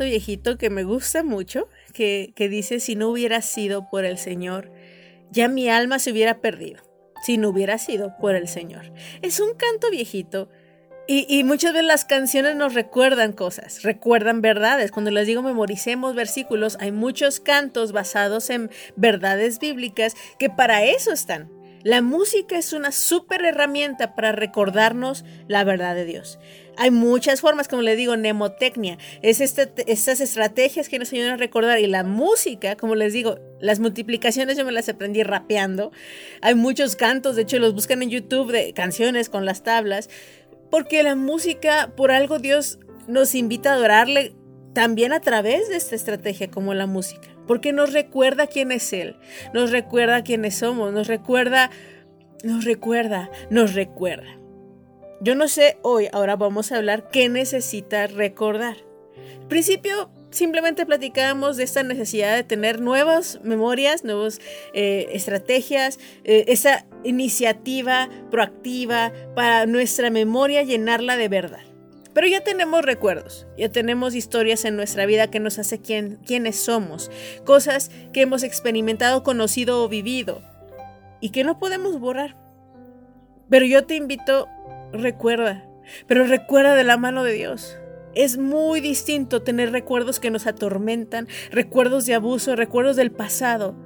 Canto 0.00 0.10
viejito 0.10 0.56
que 0.56 0.70
me 0.70 0.82
gusta 0.82 1.22
mucho, 1.22 1.68
que, 1.92 2.32
que 2.34 2.48
dice, 2.48 2.80
si 2.80 2.96
no 2.96 3.10
hubiera 3.10 3.42
sido 3.42 3.90
por 3.90 4.06
el 4.06 4.16
Señor, 4.16 4.72
ya 5.30 5.46
mi 5.46 5.68
alma 5.68 5.98
se 5.98 6.10
hubiera 6.10 6.40
perdido, 6.40 6.82
si 7.22 7.36
no 7.36 7.50
hubiera 7.50 7.76
sido 7.76 8.16
por 8.18 8.34
el 8.34 8.48
Señor. 8.48 8.94
Es 9.20 9.40
un 9.40 9.52
canto 9.54 9.90
viejito 9.90 10.48
y, 11.06 11.26
y 11.28 11.44
muchas 11.44 11.74
veces 11.74 11.86
las 11.86 12.06
canciones 12.06 12.56
nos 12.56 12.72
recuerdan 12.72 13.34
cosas, 13.34 13.82
recuerdan 13.82 14.40
verdades. 14.40 14.90
Cuando 14.90 15.10
les 15.10 15.26
digo 15.26 15.42
memoricemos 15.42 16.14
versículos, 16.14 16.78
hay 16.80 16.92
muchos 16.92 17.38
cantos 17.38 17.92
basados 17.92 18.48
en 18.48 18.70
verdades 18.96 19.58
bíblicas 19.58 20.14
que 20.38 20.48
para 20.48 20.82
eso 20.82 21.12
están. 21.12 21.50
La 21.82 22.02
música 22.02 22.58
es 22.58 22.72
una 22.74 22.92
súper 22.92 23.42
herramienta 23.44 24.14
para 24.14 24.32
recordarnos 24.32 25.24
la 25.46 25.64
verdad 25.64 25.94
de 25.94 26.04
Dios. 26.04 26.38
Hay 26.80 26.90
muchas 26.90 27.42
formas, 27.42 27.68
como 27.68 27.82
le 27.82 27.94
digo, 27.94 28.16
mnemotecnia. 28.16 28.96
Es 29.20 29.42
este, 29.42 29.70
estas 29.86 30.22
estrategias 30.22 30.88
que 30.88 30.98
nos 30.98 31.12
ayudan 31.12 31.34
a 31.34 31.36
recordar. 31.36 31.78
Y 31.78 31.86
la 31.86 32.04
música, 32.04 32.74
como 32.74 32.94
les 32.94 33.12
digo, 33.12 33.38
las 33.60 33.80
multiplicaciones 33.80 34.56
yo 34.56 34.64
me 34.64 34.72
las 34.72 34.88
aprendí 34.88 35.22
rapeando. 35.22 35.92
Hay 36.40 36.54
muchos 36.54 36.96
cantos, 36.96 37.36
de 37.36 37.42
hecho 37.42 37.58
los 37.58 37.74
buscan 37.74 38.02
en 38.02 38.08
YouTube 38.08 38.50
de 38.50 38.72
canciones 38.72 39.28
con 39.28 39.44
las 39.44 39.62
tablas. 39.62 40.08
Porque 40.70 41.02
la 41.02 41.16
música, 41.16 41.92
por 41.98 42.12
algo 42.12 42.38
Dios 42.38 42.78
nos 43.06 43.34
invita 43.34 43.72
a 43.72 43.74
adorarle 43.74 44.34
también 44.72 45.12
a 45.12 45.20
través 45.20 45.68
de 45.68 45.76
esta 45.76 45.94
estrategia 45.94 46.50
como 46.50 46.72
la 46.72 46.86
música. 46.86 47.28
Porque 47.46 47.74
nos 47.74 47.92
recuerda 47.92 48.46
quién 48.46 48.72
es 48.72 48.90
Él, 48.94 49.16
nos 49.52 49.70
recuerda 49.70 50.24
quiénes 50.24 50.54
somos, 50.54 50.94
nos 50.94 51.08
recuerda, 51.08 51.70
nos 52.42 52.64
recuerda, 52.64 53.30
nos 53.50 53.74
recuerda. 53.74 54.39
Yo 55.22 55.34
no 55.34 55.48
sé 55.48 55.76
hoy, 55.82 56.08
ahora 56.12 56.36
vamos 56.36 56.72
a 56.72 56.76
hablar 56.76 57.10
qué 57.10 57.28
necesita 57.28 58.06
recordar. 58.06 58.78
Al 59.42 59.48
principio 59.48 60.10
simplemente 60.30 60.86
platicábamos 60.86 61.58
de 61.58 61.64
esta 61.64 61.82
necesidad 61.82 62.34
de 62.34 62.42
tener 62.42 62.80
nuevas 62.80 63.38
memorias, 63.42 64.02
nuevas 64.02 64.40
eh, 64.72 65.08
estrategias, 65.12 65.98
eh, 66.24 66.46
esa 66.48 66.86
iniciativa 67.04 68.08
proactiva 68.30 69.12
para 69.34 69.66
nuestra 69.66 70.08
memoria 70.08 70.62
llenarla 70.62 71.18
de 71.18 71.28
verdad. 71.28 71.60
Pero 72.14 72.26
ya 72.26 72.40
tenemos 72.40 72.82
recuerdos, 72.82 73.46
ya 73.58 73.68
tenemos 73.68 74.14
historias 74.14 74.64
en 74.64 74.74
nuestra 74.74 75.04
vida 75.04 75.30
que 75.30 75.38
nos 75.38 75.58
hace 75.58 75.82
quién, 75.82 76.18
quiénes 76.26 76.56
somos, 76.56 77.10
cosas 77.44 77.90
que 78.14 78.22
hemos 78.22 78.42
experimentado, 78.42 79.22
conocido 79.22 79.84
o 79.84 79.88
vivido 79.90 80.40
y 81.20 81.28
que 81.28 81.44
no 81.44 81.58
podemos 81.58 82.00
borrar. 82.00 82.36
Pero 83.50 83.66
yo 83.66 83.84
te 83.84 83.96
invito, 83.96 84.48
recuerda, 84.92 85.68
pero 86.06 86.24
recuerda 86.24 86.74
de 86.74 86.84
la 86.84 86.96
mano 86.96 87.24
de 87.24 87.32
Dios. 87.32 87.76
Es 88.14 88.38
muy 88.38 88.80
distinto 88.80 89.42
tener 89.42 89.70
recuerdos 89.70 90.18
que 90.18 90.30
nos 90.30 90.46
atormentan, 90.46 91.28
recuerdos 91.50 92.06
de 92.06 92.14
abuso, 92.14 92.56
recuerdos 92.56 92.96
del 92.96 93.12
pasado. 93.12 93.76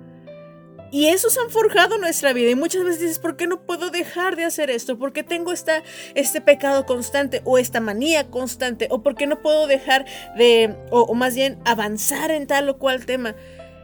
Y 0.91 1.09
esos 1.09 1.37
han 1.39 1.51
forjado 1.51 1.99
nuestra 1.99 2.33
vida. 2.33 2.51
Y 2.51 2.55
muchas 2.55 2.85
veces 2.85 3.01
dices, 3.01 3.19
¿por 3.19 3.37
qué 3.37 3.49
no 3.49 3.67
puedo 3.67 3.91
dejar 3.91 4.37
de 4.37 4.45
hacer 4.45 4.71
esto? 4.71 4.97
¿Por 4.97 5.13
qué 5.13 5.25
tengo 5.25 5.53
esta, 5.53 5.83
este 6.15 6.41
pecado 6.41 6.87
constante 6.87 7.43
o 7.45 7.59
esta 7.59 7.81
manía 7.81 8.31
constante? 8.31 8.87
¿O 8.91 9.03
por 9.03 9.17
qué 9.17 9.27
no 9.27 9.43
puedo 9.43 9.67
dejar 9.67 10.07
de, 10.37 10.77
o, 10.91 11.01
o 11.01 11.15
más 11.15 11.35
bien, 11.35 11.59
avanzar 11.65 12.31
en 12.31 12.47
tal 12.47 12.69
o 12.69 12.79
cual 12.79 13.07
tema? 13.07 13.35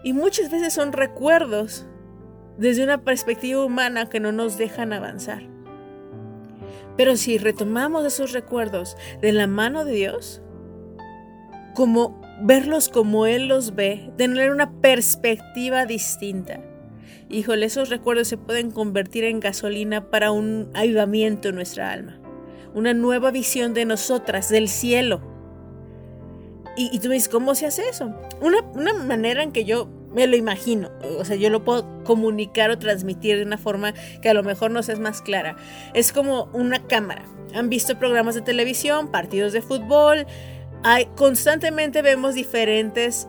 Y 0.04 0.12
muchas 0.12 0.50
veces 0.50 0.72
son 0.72 0.92
recuerdos 0.92 1.84
desde 2.58 2.84
una 2.84 3.02
perspectiva 3.02 3.64
humana 3.64 4.08
que 4.08 4.20
no 4.20 4.30
nos 4.30 4.56
dejan 4.56 4.92
avanzar. 4.92 5.49
Pero 7.00 7.16
si 7.16 7.38
retomamos 7.38 8.04
esos 8.04 8.32
recuerdos 8.32 8.94
de 9.22 9.32
la 9.32 9.46
mano 9.46 9.86
de 9.86 9.92
Dios, 9.92 10.42
como 11.74 12.20
verlos 12.42 12.90
como 12.90 13.24
Él 13.24 13.48
los 13.48 13.74
ve, 13.74 14.12
tener 14.18 14.50
una 14.50 14.70
perspectiva 14.82 15.86
distinta. 15.86 16.60
Híjole, 17.30 17.64
esos 17.64 17.88
recuerdos 17.88 18.28
se 18.28 18.36
pueden 18.36 18.70
convertir 18.70 19.24
en 19.24 19.40
gasolina 19.40 20.10
para 20.10 20.30
un 20.30 20.68
avivamiento 20.74 21.48
en 21.48 21.54
nuestra 21.54 21.90
alma. 21.90 22.20
Una 22.74 22.92
nueva 22.92 23.30
visión 23.30 23.72
de 23.72 23.86
nosotras, 23.86 24.50
del 24.50 24.68
cielo. 24.68 25.22
Y, 26.76 26.98
tú 26.98 27.08
me 27.08 27.14
dices, 27.14 27.30
¿cómo 27.30 27.54
se 27.54 27.64
hace 27.64 27.88
eso? 27.88 28.14
Una, 28.42 28.60
una 28.74 28.92
manera 28.92 29.42
en 29.42 29.52
que 29.52 29.64
yo 29.64 29.88
me 30.12 30.26
lo 30.26 30.36
imagino, 30.36 30.90
o 31.18 31.24
sea, 31.24 31.36
yo 31.36 31.50
lo 31.50 31.64
puedo 31.64 32.02
comunicar 32.04 32.70
o 32.70 32.78
transmitir 32.78 33.36
de 33.36 33.44
una 33.44 33.58
forma 33.58 33.94
que 34.20 34.28
a 34.28 34.34
lo 34.34 34.42
mejor 34.42 34.70
nos 34.70 34.88
es 34.88 34.98
más 34.98 35.22
clara. 35.22 35.56
Es 35.94 36.12
como 36.12 36.44
una 36.52 36.86
cámara. 36.86 37.24
Han 37.54 37.68
visto 37.68 37.98
programas 37.98 38.34
de 38.34 38.42
televisión, 38.42 39.10
partidos 39.10 39.52
de 39.52 39.62
fútbol, 39.62 40.26
hay, 40.82 41.06
constantemente 41.16 42.02
vemos 42.02 42.34
diferentes 42.34 43.28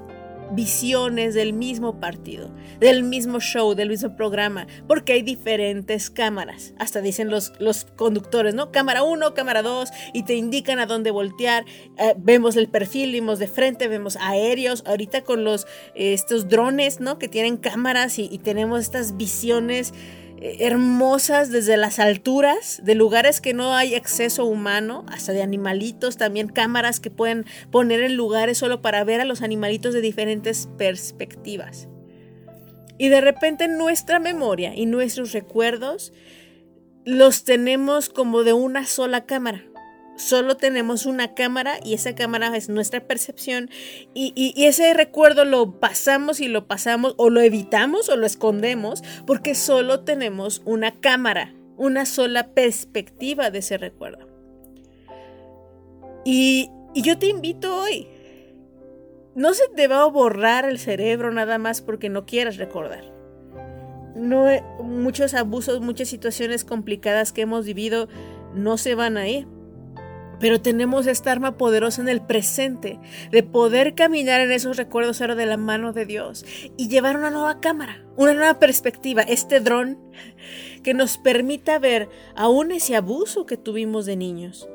visiones 0.53 1.33
del 1.33 1.53
mismo 1.53 1.99
partido, 1.99 2.51
del 2.79 3.03
mismo 3.03 3.39
show, 3.39 3.73
del 3.75 3.89
mismo 3.89 4.15
programa, 4.15 4.67
porque 4.87 5.13
hay 5.13 5.21
diferentes 5.21 6.09
cámaras. 6.09 6.73
Hasta 6.77 7.01
dicen 7.01 7.29
los, 7.29 7.53
los 7.59 7.85
conductores, 7.85 8.53
¿no? 8.53 8.71
Cámara 8.71 9.03
1, 9.03 9.33
cámara 9.33 9.61
2, 9.61 9.89
y 10.13 10.23
te 10.23 10.35
indican 10.35 10.79
a 10.79 10.85
dónde 10.85 11.11
voltear. 11.11 11.65
Eh, 11.97 12.13
vemos 12.17 12.55
el 12.55 12.69
perfil, 12.69 13.11
vemos 13.11 13.39
de 13.39 13.47
frente, 13.47 13.87
vemos 13.87 14.17
aéreos. 14.19 14.83
Ahorita 14.85 15.23
con 15.23 15.43
los, 15.43 15.65
eh, 15.95 16.13
estos 16.13 16.49
drones, 16.49 16.99
¿no? 16.99 17.17
Que 17.17 17.27
tienen 17.27 17.57
cámaras 17.57 18.19
y, 18.19 18.29
y 18.31 18.39
tenemos 18.39 18.81
estas 18.81 19.17
visiones 19.17 19.93
hermosas 20.41 21.51
desde 21.51 21.77
las 21.77 21.99
alturas, 21.99 22.81
de 22.83 22.95
lugares 22.95 23.41
que 23.41 23.53
no 23.53 23.75
hay 23.75 23.95
acceso 23.95 24.45
humano, 24.45 25.05
hasta 25.07 25.33
de 25.33 25.43
animalitos, 25.43 26.17
también 26.17 26.47
cámaras 26.47 26.99
que 26.99 27.11
pueden 27.11 27.45
poner 27.69 28.01
en 28.01 28.15
lugares 28.15 28.57
solo 28.57 28.81
para 28.81 29.03
ver 29.03 29.21
a 29.21 29.25
los 29.25 29.41
animalitos 29.41 29.93
de 29.93 30.01
diferentes 30.01 30.67
perspectivas. 30.77 31.87
Y 32.97 33.09
de 33.09 33.21
repente 33.21 33.67
nuestra 33.67 34.19
memoria 34.19 34.75
y 34.75 34.85
nuestros 34.85 35.31
recuerdos 35.31 36.11
los 37.05 37.43
tenemos 37.43 38.09
como 38.09 38.43
de 38.43 38.53
una 38.53 38.85
sola 38.85 39.25
cámara 39.25 39.70
solo 40.21 40.55
tenemos 40.55 41.05
una 41.05 41.33
cámara 41.33 41.79
y 41.83 41.93
esa 41.93 42.15
cámara 42.15 42.55
es 42.55 42.69
nuestra 42.69 43.01
percepción 43.01 43.69
y, 44.13 44.53
ese 44.65 44.93
recuerdo 44.93 45.45
lo 45.45 45.79
pasamos 45.79 46.39
y 46.39 46.47
lo 46.47 46.67
pasamos 46.67 47.15
o 47.17 47.29
lo 47.29 47.41
evitamos 47.41 48.07
o 48.09 48.15
lo 48.15 48.25
escondemos 48.25 49.03
porque 49.25 49.55
solo 49.55 50.01
tenemos 50.01 50.61
una 50.65 50.99
cámara, 50.99 51.53
una 51.77 52.05
sola 52.05 52.49
perspectiva 52.53 53.49
de 53.49 53.59
ese 53.59 53.77
recuerdo. 53.77 54.27
Y, 56.23 56.69
y 56.93 57.01
yo 57.01 57.17
te 57.17 57.27
invito 57.27 57.75
hoy, 57.75 58.07
no 59.33 59.53
se 59.53 59.67
te 59.69 59.87
va 59.87 60.03
a 60.03 60.05
borrar 60.05 60.65
el 60.65 60.77
cerebro 60.77 61.31
nada 61.31 61.57
más 61.57 61.81
porque 61.81 62.09
no 62.09 62.25
quieras 62.25 62.57
recordar. 62.57 63.11
No, 64.15 64.45
muchos 64.83 65.33
abusos, 65.33 65.81
muchas 65.81 66.09
situaciones 66.09 66.63
complicadas 66.63 67.31
que 67.31 67.41
hemos 67.41 67.65
vivido 67.65 68.07
no 68.53 68.77
se 68.77 68.93
van 68.93 69.17
a 69.17 69.27
ir 69.27 69.47
pero 70.41 70.59
tenemos 70.59 71.05
esta 71.05 71.31
arma 71.31 71.55
poderosa 71.55 72.01
en 72.01 72.09
el 72.09 72.19
presente 72.19 72.99
de 73.29 73.43
poder 73.43 73.93
caminar 73.93 74.41
en 74.41 74.51
esos 74.51 74.75
recuerdos 74.75 75.21
ahora 75.21 75.35
de 75.35 75.45
la 75.45 75.55
mano 75.55 75.93
de 75.93 76.05
Dios 76.05 76.43
y 76.75 76.89
llevar 76.89 77.15
una 77.15 77.29
nueva 77.29 77.61
cámara, 77.61 78.03
una 78.17 78.33
nueva 78.33 78.59
perspectiva, 78.59 79.21
este 79.21 79.59
dron 79.59 79.99
que 80.83 80.95
nos 80.95 81.19
permita 81.19 81.77
ver 81.77 82.09
aún 82.35 82.71
ese 82.71 82.95
abuso 82.95 83.45
que 83.45 83.55
tuvimos 83.55 84.07
de 84.07 84.15
niños, 84.15 84.67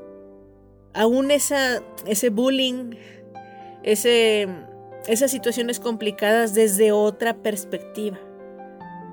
aún 0.95 1.33
esa, 1.33 1.83
ese 2.07 2.31
bullying, 2.31 2.95
ese, 3.83 4.49
esas 5.09 5.33
situaciones 5.33 5.81
complicadas 5.81 6.55
desde 6.55 6.93
otra 6.93 7.43
perspectiva 7.43 8.21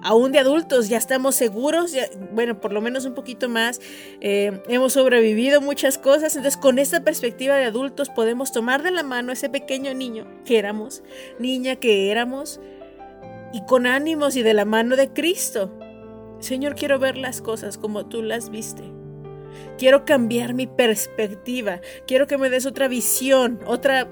aún 0.04 0.32
de 0.32 0.40
adultos, 0.40 0.90
ya 0.90 0.98
estamos 0.98 1.36
seguros, 1.36 1.94
bueno, 2.32 2.60
por 2.60 2.74
lo 2.74 2.82
menos 2.82 3.06
un 3.06 3.14
poquito 3.14 3.50
más, 3.50 3.82
eh, 4.22 4.62
hemos 4.68 4.94
sobrevivido 4.94 5.62
muchas 5.62 5.98
cosas, 5.98 6.36
entonces 6.36 6.60
con 6.60 6.78
esta 6.78 7.04
perspectiva 7.04 7.56
de 7.56 7.66
adultos 7.66 8.10
podemos 8.10 8.52
tomar 8.52 8.84
de 8.84 8.92
la 8.92 9.04
mano 9.04 9.32
ese 9.32 9.50
pequeño 9.50 9.94
niño 9.94 10.28
que 10.46 10.60
éramos, 10.60 11.04
niña 11.40 11.78
que 11.78 12.12
éramos, 12.12 12.60
y 13.54 13.64
con 13.66 13.88
ánimos 13.88 14.36
y 14.36 14.44
de 14.44 14.54
la 14.54 14.66
mano 14.66 14.96
de 14.96 15.10
Cristo. 15.10 15.72
Señor, 16.40 16.76
quiero 16.76 17.00
ver 17.00 17.18
las 17.18 17.42
cosas 17.42 17.78
como 17.78 18.08
tú 18.08 18.22
las 18.22 18.50
viste. 18.50 18.84
Quiero 19.78 20.06
cambiar 20.06 20.54
mi 20.54 20.68
perspectiva. 20.68 21.80
Quiero 22.08 22.28
que 22.28 22.38
me 22.38 22.50
des 22.50 22.66
otra 22.66 22.88
visión, 22.88 23.60
otra 23.66 24.10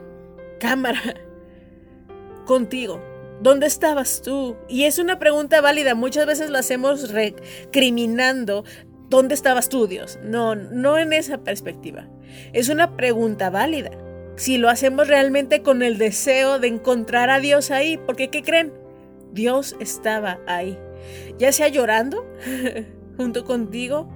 cámara 0.60 1.02
contigo. 2.46 3.02
¿Dónde 3.42 3.66
estabas 3.66 4.22
tú? 4.22 4.56
Y 4.70 4.84
es 4.84 5.00
una 5.00 5.18
pregunta 5.18 5.62
válida. 5.62 5.96
Muchas 5.96 6.28
veces 6.28 6.52
lo 6.52 6.60
hacemos 6.60 7.12
recriminando. 7.12 8.64
¿Dónde 9.10 9.34
estabas 9.34 9.68
tú, 9.68 9.88
Dios? 9.88 10.20
No, 10.24 10.54
no 10.54 11.00
en 11.00 11.12
esa 11.12 11.40
perspectiva. 11.40 12.08
Es 12.54 12.70
una 12.70 12.96
pregunta 12.96 13.50
válida. 13.50 13.90
Si 14.36 14.60
lo 14.60 14.70
hacemos 14.70 15.08
realmente 15.08 15.64
con 15.64 15.82
el 15.82 15.98
deseo 15.98 16.60
de 16.60 16.68
encontrar 16.68 17.32
a 17.32 17.40
Dios 17.40 17.72
ahí, 17.72 17.98
porque 17.98 18.30
¿qué 18.30 18.44
creen? 18.44 18.74
Dios 19.32 19.76
estaba 19.80 20.40
ahí. 20.46 20.78
Ya 21.40 21.52
sea 21.52 21.68
llorando 21.68 22.24
junto 23.18 23.44
contigo, 23.44 24.08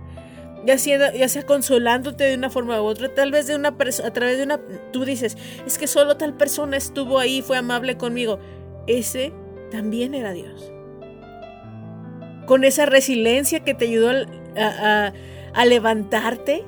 ya 0.68 0.78
sea, 0.78 1.14
ya 1.14 1.28
sea 1.30 1.44
consolándote 1.44 2.26
de 2.26 2.36
una 2.36 2.52
forma 2.52 2.80
u 2.80 2.86
otra, 2.86 3.14
tal 3.14 3.32
vez 3.32 3.48
de 3.48 3.56
una 3.56 3.70
a 3.70 4.14
través 4.14 4.38
de 4.38 4.44
una, 4.44 4.60
tú 4.92 5.04
dices, 5.04 5.36
es 5.66 5.78
que 5.78 5.88
solo 5.88 6.16
tal 6.18 6.36
persona 6.38 6.78
estuvo 6.78 7.20
ahí, 7.20 7.42
fue 7.42 7.58
amable 7.58 7.98
conmigo 7.98 8.40
ese 8.88 9.34
también 9.72 10.14
era 10.14 10.32
Dios. 10.32 10.72
Con 12.46 12.64
esa 12.64 12.86
resiliencia 12.86 13.62
que 13.62 13.74
te 13.74 13.86
ayudó 13.86 14.12
a, 14.56 15.66
levantarte, 15.66 16.64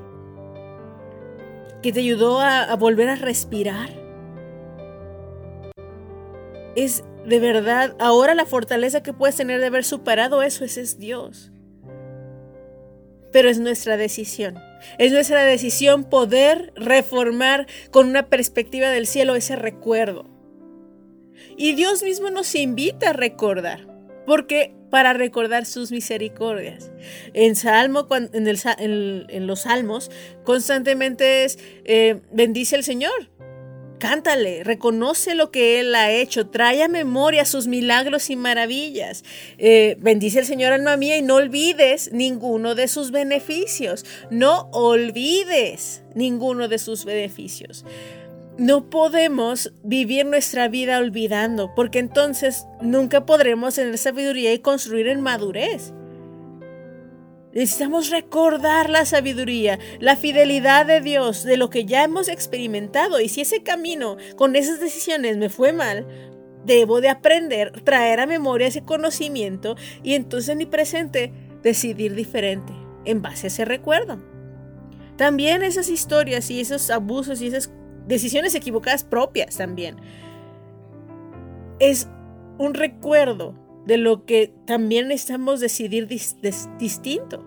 que 1.81 1.91
te 1.91 1.99
ayudó 1.99 2.41
a, 2.41 2.75
volver 2.75 3.09
a 3.09 3.15
respirar. 3.15 3.89
Es 6.75 7.03
de 7.25 7.39
verdad, 7.39 7.95
ahora 7.99 8.33
la 8.35 8.45
fortaleza 8.45 9.03
que 9.03 9.13
puedes 9.13 9.35
tener 9.35 9.59
de 9.59 9.67
haber 9.67 9.83
superado 9.83 10.41
eso, 10.43 10.63
ese 10.63 10.81
es 10.81 10.97
Dios. 10.97 11.51
Pero 13.33 13.49
es 13.49 13.59
nuestra 13.59 13.97
decisión. 13.97 14.55
Es 14.97 15.11
nuestra 15.11 15.43
decisión 15.43 16.05
poder 16.05 16.71
reformar 16.75 17.67
con 17.91 18.07
una 18.07 18.27
perspectiva 18.27 18.89
del 18.89 19.07
cielo 19.07 19.35
ese 19.35 19.57
recuerdo. 19.57 20.36
Y 21.57 21.73
Dios 21.73 22.03
mismo 22.03 22.29
nos 22.29 22.53
invita 22.55 23.09
a 23.09 23.13
recordar, 23.13 23.87
porque 24.25 24.73
para 24.89 25.13
recordar 25.13 25.65
sus 25.65 25.91
misericordias. 25.91 26.91
En 27.33 27.55
Salmo, 27.55 28.07
en, 28.11 29.47
los 29.47 29.61
Salmos, 29.61 30.11
constantemente 30.43 31.43
es, 31.43 31.59
eh, 31.85 32.21
bendice 32.31 32.75
al 32.75 32.83
Señor, 32.83 33.29
Cántale, 33.99 34.63
reconoce 34.63 35.33
lo 35.33 35.49
que 35.49 35.79
Él 35.79 35.95
ha 35.95 36.11
hecho, 36.11 36.47
trae 36.49 36.83
a 36.83 36.87
memoria 36.87 37.45
sus 37.45 37.65
milagros 37.65 38.29
y 38.29 38.35
maravillas. 38.35 39.23
Eh, 39.57 39.97
bendice 39.99 40.39
al 40.39 40.45
Señor 40.45 40.71
alma 40.71 40.97
mía 40.97 41.17
y 41.17 41.23
no 41.23 41.35
olvides 41.35 42.11
ninguno 42.13 42.75
de 42.75 42.87
sus 42.87 43.09
beneficios. 43.09 44.05
No 44.29 44.69
olvides 44.71 46.03
ninguno 46.13 46.67
de 46.67 46.77
sus 46.77 47.05
beneficios 47.05 47.85
no 48.57 48.89
podemos 48.89 49.73
vivir 49.83 50.25
nuestra 50.25 50.67
vida 50.67 50.97
olvidando, 50.97 51.73
porque 51.75 51.99
entonces 51.99 52.65
nunca 52.81 53.25
podremos 53.25 53.75
tener 53.75 53.97
sabiduría 53.97 54.53
y 54.53 54.59
construir 54.59 55.07
en 55.07 55.21
madurez. 55.21 55.93
Necesitamos 57.53 58.09
recordar 58.09 58.89
la 58.89 59.05
sabiduría, 59.05 59.79
la 59.99 60.15
fidelidad 60.15 60.85
de 60.85 61.01
Dios, 61.01 61.43
de 61.43 61.57
lo 61.57 61.69
que 61.69 61.85
ya 61.85 62.03
hemos 62.03 62.27
experimentado. 62.29 63.19
Y 63.19 63.29
si 63.29 63.41
ese 63.41 63.63
camino 63.63 64.17
con 64.35 64.55
esas 64.55 64.79
decisiones 64.79 65.37
me 65.37 65.49
fue 65.49 65.73
mal, 65.73 66.05
debo 66.65 66.99
de 67.01 67.09
aprender, 67.09 67.71
traer 67.83 68.19
a 68.19 68.25
memoria 68.25 68.67
ese 68.67 68.83
conocimiento 68.83 69.75
y 70.03 70.13
entonces 70.13 70.49
en 70.49 70.57
mi 70.57 70.65
presente 70.65 71.31
decidir 71.63 72.13
diferente 72.13 72.73
en 73.05 73.21
base 73.21 73.47
a 73.47 73.49
ese 73.49 73.65
recuerdo. 73.65 74.21
También 75.15 75.63
esas 75.63 75.89
historias 75.89 76.51
y 76.51 76.59
esos 76.59 76.91
abusos 76.91 77.41
y 77.41 77.47
esas 77.47 77.71
decisiones 78.07 78.55
equivocadas 78.55 79.03
propias 79.03 79.57
también. 79.57 79.97
Es 81.79 82.07
un 82.57 82.73
recuerdo 82.73 83.55
de 83.85 83.97
lo 83.97 84.25
que 84.25 84.53
también 84.65 85.07
necesitamos 85.07 85.59
decidir 85.59 86.07
distinto. 86.07 87.45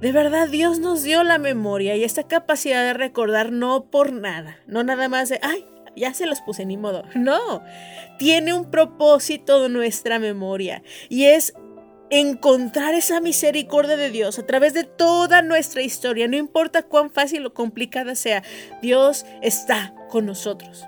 De 0.00 0.12
verdad, 0.12 0.48
Dios 0.48 0.80
nos 0.80 1.02
dio 1.02 1.24
la 1.24 1.38
memoria 1.38 1.96
y 1.96 2.04
esta 2.04 2.24
capacidad 2.24 2.84
de 2.84 2.94
recordar 2.94 3.52
no 3.52 3.90
por 3.90 4.12
nada, 4.12 4.58
no 4.66 4.82
nada 4.82 5.08
más 5.08 5.28
de, 5.28 5.40
ay, 5.42 5.64
ya 5.96 6.14
se 6.14 6.26
los 6.26 6.40
puse 6.40 6.66
ni 6.66 6.76
modo. 6.76 7.04
No, 7.14 7.62
tiene 8.18 8.54
un 8.54 8.70
propósito 8.70 9.68
nuestra 9.68 10.18
memoria 10.18 10.82
y 11.08 11.24
es 11.24 11.54
encontrar 12.20 12.94
esa 12.94 13.20
misericordia 13.20 13.96
de 13.96 14.10
Dios 14.10 14.38
a 14.38 14.46
través 14.46 14.72
de 14.72 14.84
toda 14.84 15.42
nuestra 15.42 15.82
historia, 15.82 16.28
no 16.28 16.36
importa 16.36 16.84
cuán 16.84 17.10
fácil 17.10 17.44
o 17.46 17.54
complicada 17.54 18.14
sea, 18.14 18.44
Dios 18.80 19.26
está 19.42 19.94
con 20.08 20.26
nosotros. 20.26 20.84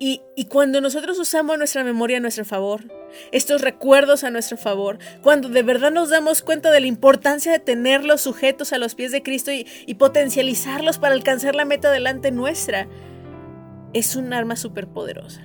Y, 0.00 0.20
cuando 0.48 0.80
nosotros 0.80 1.18
usamos 1.18 1.58
nuestra 1.58 1.82
memoria 1.82 2.18
a 2.18 2.20
nuestro 2.20 2.44
favor, 2.44 2.84
estos 3.32 3.62
recuerdos 3.62 4.22
a 4.22 4.30
nuestro 4.30 4.56
favor, 4.56 4.98
cuando 5.22 5.48
de 5.48 5.64
verdad 5.64 5.90
nos 5.90 6.08
damos 6.08 6.42
cuenta 6.42 6.70
de 6.70 6.78
la 6.78 6.86
importancia 6.86 7.50
de 7.50 7.58
tenerlos 7.58 8.20
sujetos 8.20 8.72
a 8.72 8.78
los 8.78 8.94
pies 8.94 9.10
de 9.10 9.24
Cristo 9.24 9.50
y, 9.50 9.66
y 9.86 9.94
potencializarlos 9.94 10.98
para 10.98 11.14
alcanzar 11.14 11.56
la 11.56 11.64
meta 11.64 11.90
delante 11.90 12.30
nuestra, 12.30 12.86
es 13.92 14.14
un 14.14 14.32
arma 14.32 14.54
súper 14.54 14.86
poderosa. 14.86 15.42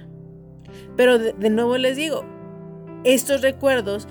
Pero 0.96 1.18
de 1.18 1.50
nuevo 1.50 1.80
les 1.80 1.98
digo, 1.98 2.24
estos 3.04 3.42
recuerdos, 3.42 4.08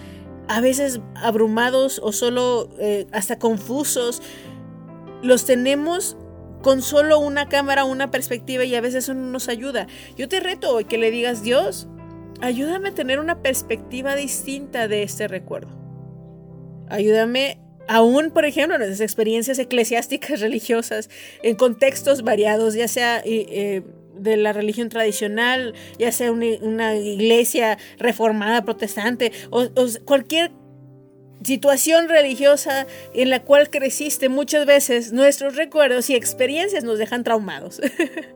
a 0.48 0.61
veces 0.61 1.00
abrumados 1.14 2.00
o 2.02 2.12
solo 2.12 2.68
eh, 2.78 3.07
hasta 3.12 3.38
confusos, 3.38 4.22
los 5.22 5.44
tenemos 5.44 6.16
con 6.62 6.83
solo 6.83 7.18
una 7.18 7.48
cámara, 7.48 7.85
una 7.85 8.11
perspectiva 8.11 8.64
y 8.64 8.74
a 8.74 8.81
veces 8.81 9.05
eso 9.05 9.14
no 9.14 9.31
nos 9.31 9.48
ayuda. 9.48 9.87
Yo 10.16 10.28
te 10.28 10.40
reto 10.40 10.74
hoy 10.74 10.85
que 10.85 10.98
le 10.98 11.11
digas, 11.11 11.42
Dios, 11.42 11.88
ayúdame 12.40 12.90
a 12.90 12.94
tener 12.94 13.18
una 13.20 13.42
perspectiva 13.42 14.14
distinta 14.14 14.88
de 14.88 15.02
este 15.02 15.28
recuerdo. 15.28 15.70
Ayúdame 16.88 17.59
aún, 17.88 18.31
por 18.31 18.44
ejemplo, 18.44 18.74
en 18.74 18.81
nuestras 18.81 19.00
experiencias 19.00 19.59
eclesiásticas 19.59 20.40
religiosas, 20.40 21.11
en 21.42 21.57
contextos 21.57 22.22
variados, 22.22 22.74
ya 22.74 22.88
sea 22.88 23.18
eh, 23.18 23.46
eh, 23.48 23.83
de 24.14 24.37
la 24.37 24.53
religión 24.53 24.88
tradicional, 24.88 25.75
ya 25.98 26.12
sea 26.12 26.31
una, 26.33 26.96
iglesia 26.96 27.79
reformada, 27.98 28.64
protestante, 28.64 29.33
o, 29.51 29.62
o 29.62 29.87
cualquier 30.05 30.53
situación 31.44 32.09
religiosa 32.09 32.87
en 33.14 33.31
la 33.31 33.42
cual 33.42 33.70
creciste, 33.70 34.29
muchas 34.29 34.66
veces 34.66 35.12
nuestros 35.12 35.57
recuerdos 35.57 36.09
y 36.11 36.14
experiencias 36.14 36.85
nos 36.85 36.98
dejan 36.98 37.25
traumados. 37.25 37.81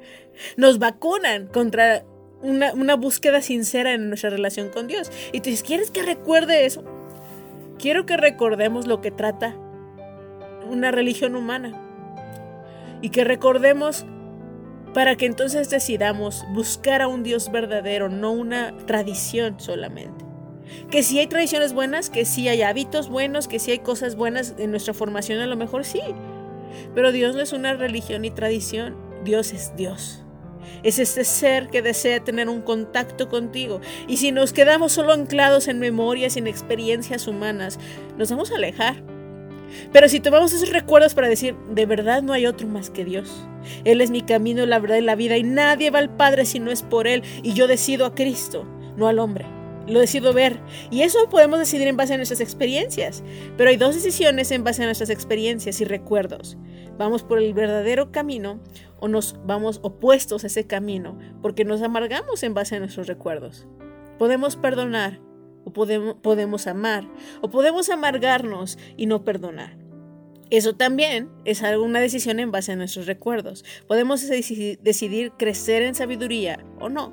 nos 0.56 0.78
vacunan 0.78 1.46
contra 1.46 2.04
una, 2.42 2.72
una, 2.74 2.96
búsqueda 2.96 3.40
sincera 3.42 3.94
en 3.94 4.08
nuestra 4.08 4.30
relación 4.30 4.68
con 4.68 4.86
Dios. 4.86 5.10
Y 5.32 5.40
tú 5.40 5.50
dices, 5.50 5.62
¿quieres 5.62 5.90
que 5.90 6.02
recuerde 6.02 6.66
eso? 6.66 6.84
Quiero 7.78 8.06
que 8.06 8.16
recordemos 8.16 8.86
lo 8.86 9.00
que 9.00 9.10
trata 9.10 9.56
una 10.68 10.90
religión 10.90 11.36
humana. 11.36 11.82
Y 13.02 13.10
que 13.10 13.24
recordemos 13.24 14.06
para 14.96 15.14
que 15.14 15.26
entonces 15.26 15.68
decidamos 15.68 16.46
buscar 16.54 17.02
a 17.02 17.06
un 17.06 17.22
Dios 17.22 17.52
verdadero, 17.52 18.08
no 18.08 18.32
una 18.32 18.74
tradición 18.86 19.60
solamente. 19.60 20.24
Que 20.90 21.02
si 21.02 21.18
hay 21.18 21.26
tradiciones 21.26 21.74
buenas, 21.74 22.08
que 22.08 22.24
si 22.24 22.48
hay 22.48 22.62
hábitos 22.62 23.10
buenos, 23.10 23.46
que 23.46 23.58
si 23.58 23.72
hay 23.72 23.80
cosas 23.80 24.16
buenas 24.16 24.54
en 24.56 24.70
nuestra 24.70 24.94
formación, 24.94 25.40
a 25.40 25.46
lo 25.46 25.54
mejor 25.54 25.84
sí. 25.84 26.00
Pero 26.94 27.12
Dios 27.12 27.36
no 27.36 27.42
es 27.42 27.52
una 27.52 27.74
religión 27.74 28.22
ni 28.22 28.30
tradición, 28.30 28.96
Dios 29.22 29.52
es 29.52 29.76
Dios. 29.76 30.24
Es 30.82 30.98
este 30.98 31.24
ser 31.24 31.68
que 31.68 31.82
desea 31.82 32.24
tener 32.24 32.48
un 32.48 32.62
contacto 32.62 33.28
contigo. 33.28 33.82
Y 34.08 34.16
si 34.16 34.32
nos 34.32 34.54
quedamos 34.54 34.92
solo 34.92 35.12
anclados 35.12 35.68
en 35.68 35.78
memorias 35.78 36.36
y 36.36 36.38
en 36.38 36.46
experiencias 36.46 37.28
humanas, 37.28 37.78
nos 38.16 38.30
vamos 38.30 38.50
a 38.50 38.54
alejar. 38.54 39.15
Pero 39.92 40.08
si 40.08 40.20
tomamos 40.20 40.52
esos 40.52 40.70
recuerdos 40.70 41.14
para 41.14 41.28
decir, 41.28 41.56
de 41.70 41.86
verdad 41.86 42.22
no 42.22 42.32
hay 42.32 42.46
otro 42.46 42.66
más 42.66 42.90
que 42.90 43.04
Dios. 43.04 43.46
Él 43.84 44.00
es 44.00 44.10
mi 44.10 44.22
camino, 44.22 44.66
la 44.66 44.78
verdad 44.78 44.96
y 44.96 45.02
la 45.02 45.16
vida, 45.16 45.36
y 45.36 45.42
nadie 45.42 45.90
va 45.90 45.98
al 45.98 46.14
Padre 46.14 46.44
si 46.44 46.60
no 46.60 46.70
es 46.70 46.82
por 46.82 47.06
Él. 47.06 47.22
Y 47.42 47.52
yo 47.54 47.66
decido 47.66 48.06
a 48.06 48.14
Cristo, 48.14 48.66
no 48.96 49.08
al 49.08 49.18
hombre 49.18 49.46
lo 49.86 50.00
decido 50.00 50.32
ver. 50.32 50.60
Y 50.90 51.02
eso 51.02 51.28
podemos 51.28 51.58
decidir 51.58 51.86
en 51.88 51.96
base 51.96 52.14
a 52.14 52.16
nuestras 52.16 52.40
experiencias. 52.40 53.22
Pero 53.56 53.70
hay 53.70 53.76
dos 53.76 53.94
decisiones 53.94 54.50
en 54.50 54.64
base 54.64 54.82
a 54.82 54.86
nuestras 54.86 55.10
experiencias 55.10 55.80
y 55.80 55.84
recuerdos. 55.84 56.56
Vamos 56.98 57.22
por 57.22 57.38
el 57.38 57.54
verdadero 57.54 58.10
camino 58.10 58.60
o 58.98 59.08
nos 59.08 59.36
vamos 59.44 59.80
opuestos 59.82 60.44
a 60.44 60.46
ese 60.46 60.66
camino 60.66 61.18
porque 61.42 61.64
nos 61.64 61.82
amargamos 61.82 62.42
en 62.42 62.54
base 62.54 62.76
a 62.76 62.80
nuestros 62.80 63.06
recuerdos. 63.06 63.66
Podemos 64.18 64.56
perdonar 64.56 65.20
o 65.66 65.72
podemos, 65.72 66.66
amar 66.66 67.06
o 67.42 67.50
podemos 67.50 67.90
amargarnos 67.90 68.78
y 68.96 69.06
no 69.06 69.24
perdonar. 69.24 69.76
Eso 70.48 70.76
también 70.76 71.28
es 71.44 71.62
alguna 71.62 72.00
decisión 72.00 72.38
en 72.38 72.52
base 72.52 72.72
a 72.72 72.76
nuestros 72.76 73.06
recuerdos. 73.06 73.64
Podemos 73.88 74.26
decidir 74.28 75.32
crecer 75.36 75.82
en 75.82 75.96
sabiduría 75.96 76.64
o 76.80 76.88
no. 76.88 77.12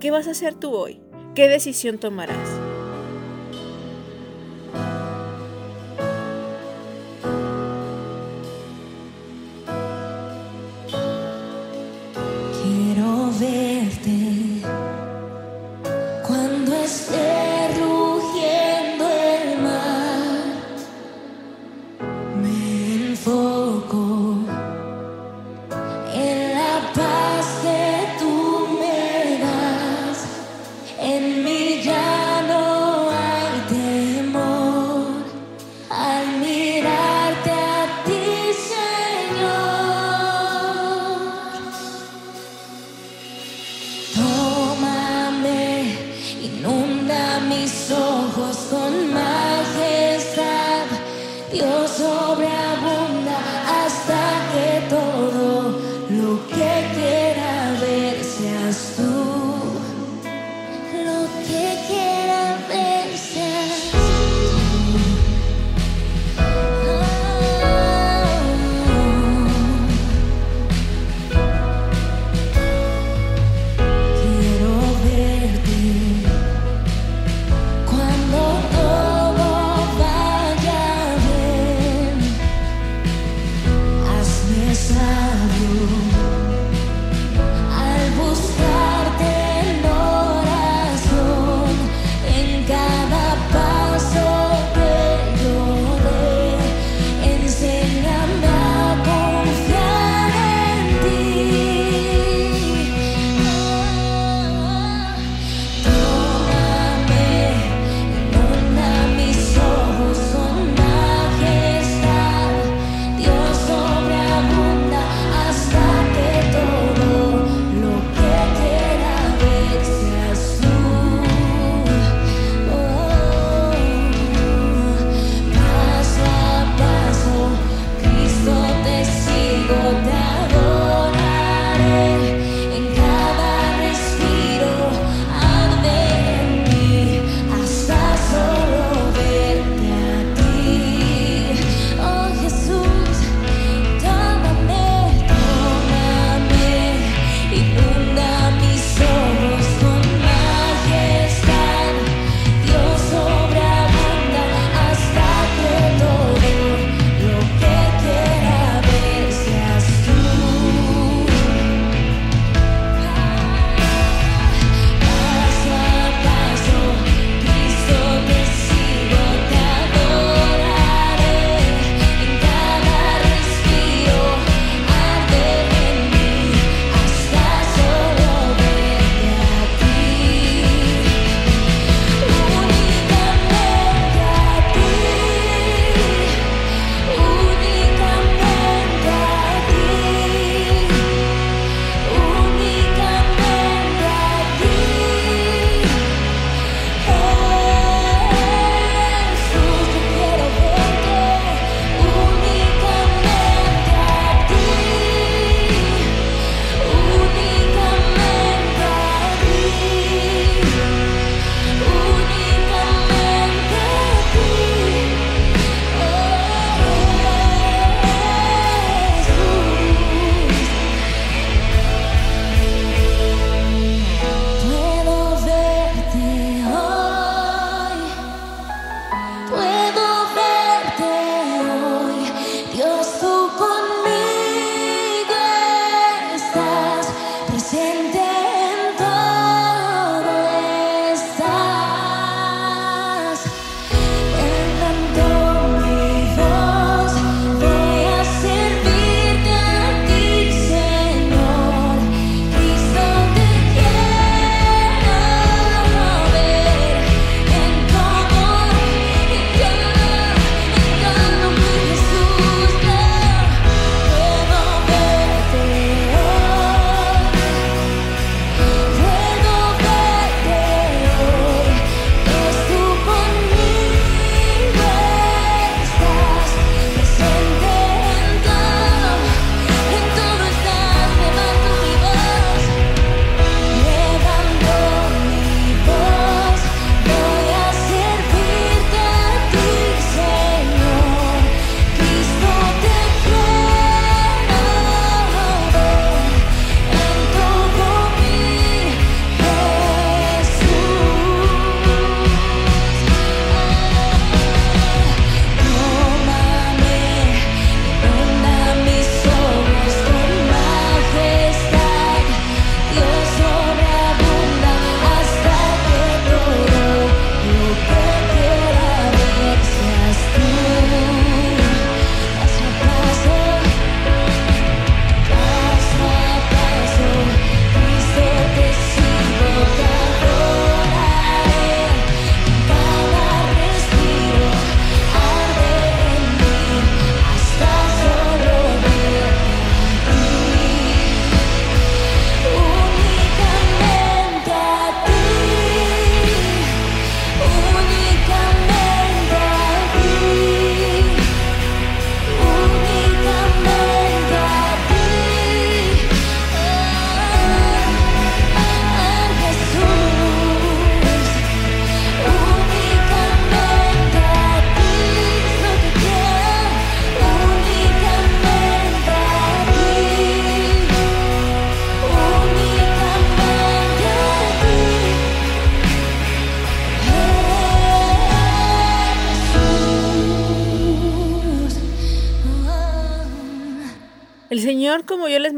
¿Qué 0.00 0.10
vas 0.10 0.26
a 0.26 0.32
hacer 0.32 0.54
tú 0.54 0.74
hoy? 0.74 1.00
¿Qué 1.34 1.48
decisión 1.48 1.98
tomarás? 1.98 2.69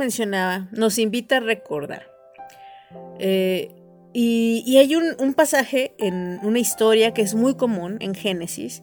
Mencionaba, 0.03 0.69
nos 0.73 0.99
invita 0.99 1.37
a 1.37 1.41
recordar. 1.41 2.11
Eh, 3.19 3.71
y, 4.13 4.77
hay 4.77 4.95
un, 4.95 5.15
un 5.19 5.33
pasaje 5.33 5.95
en 5.99 6.39
una 6.43 6.59
historia 6.59 7.15
que 7.15 7.23
es 7.23 7.35
muy 7.35 7.55
común 7.55 7.97
en 8.01 8.15
Génesis, 8.15 8.83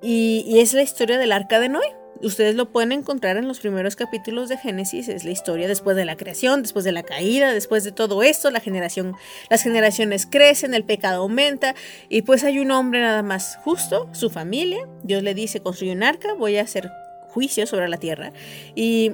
y, 0.00 0.44
y 0.46 0.60
es 0.60 0.74
la 0.74 0.82
historia 0.82 1.18
del 1.18 1.32
arca 1.32 1.58
de 1.58 1.68
Noé. 1.68 1.96
Ustedes 2.20 2.56
lo 2.56 2.70
pueden 2.72 2.92
encontrar 2.92 3.36
en 3.36 3.46
los 3.46 3.60
primeros 3.60 3.96
capítulos 3.96 4.48
de 4.48 4.58
Génesis, 4.58 5.08
es 5.08 5.24
la 5.24 5.30
historia 5.30 5.68
después 5.68 5.96
de 5.96 6.04
la 6.04 6.16
creación, 6.16 6.62
después 6.62 6.84
de 6.84 6.92
la 6.92 7.04
caída, 7.04 7.52
después 7.52 7.84
de 7.84 7.92
todo 7.92 8.22
esto, 8.22 8.50
la 8.50 8.60
generación, 8.60 9.14
las 9.50 9.62
generaciones 9.62 10.26
crecen, 10.26 10.74
el 10.74 10.84
pecado 10.84 11.22
aumenta 11.22 11.76
y 12.08 12.22
pues 12.22 12.42
hay 12.42 12.58
un 12.58 12.72
hombre 12.72 13.00
nada 13.00 13.22
más 13.22 13.56
justo, 13.62 14.08
su 14.12 14.30
familia, 14.30 14.88
Dios 15.04 15.22
le 15.22 15.32
dice, 15.34 15.60
construye 15.60 15.92
un 15.92 16.02
arca, 16.02 16.34
voy 16.34 16.58
a 16.58 16.62
hacer 16.62 16.90
juicio 17.28 17.66
sobre 17.66 17.88
la 17.88 17.98
tierra 17.98 18.32
y, 18.74 19.12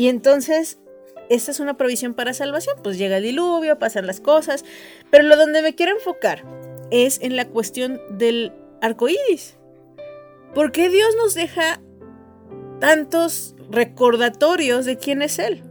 y 0.00 0.08
entonces 0.08 0.78
esta 1.28 1.50
es 1.50 1.60
una 1.60 1.76
provisión 1.76 2.14
para 2.14 2.32
salvación, 2.32 2.74
pues 2.82 2.96
llega 2.96 3.18
el 3.18 3.22
diluvio, 3.24 3.78
pasan 3.78 4.06
las 4.06 4.18
cosas, 4.18 4.64
pero 5.10 5.24
lo 5.24 5.36
donde 5.36 5.60
me 5.60 5.74
quiero 5.74 5.92
enfocar 5.92 6.42
es 6.90 7.20
en 7.20 7.36
la 7.36 7.48
cuestión 7.48 8.00
del 8.08 8.50
arco 8.80 9.10
iris. 9.10 9.58
¿Por 10.54 10.72
qué 10.72 10.88
Dios 10.88 11.14
nos 11.18 11.34
deja 11.34 11.82
tantos 12.80 13.54
recordatorios 13.68 14.86
de 14.86 14.96
quién 14.96 15.20
es 15.20 15.38
Él? 15.38 15.64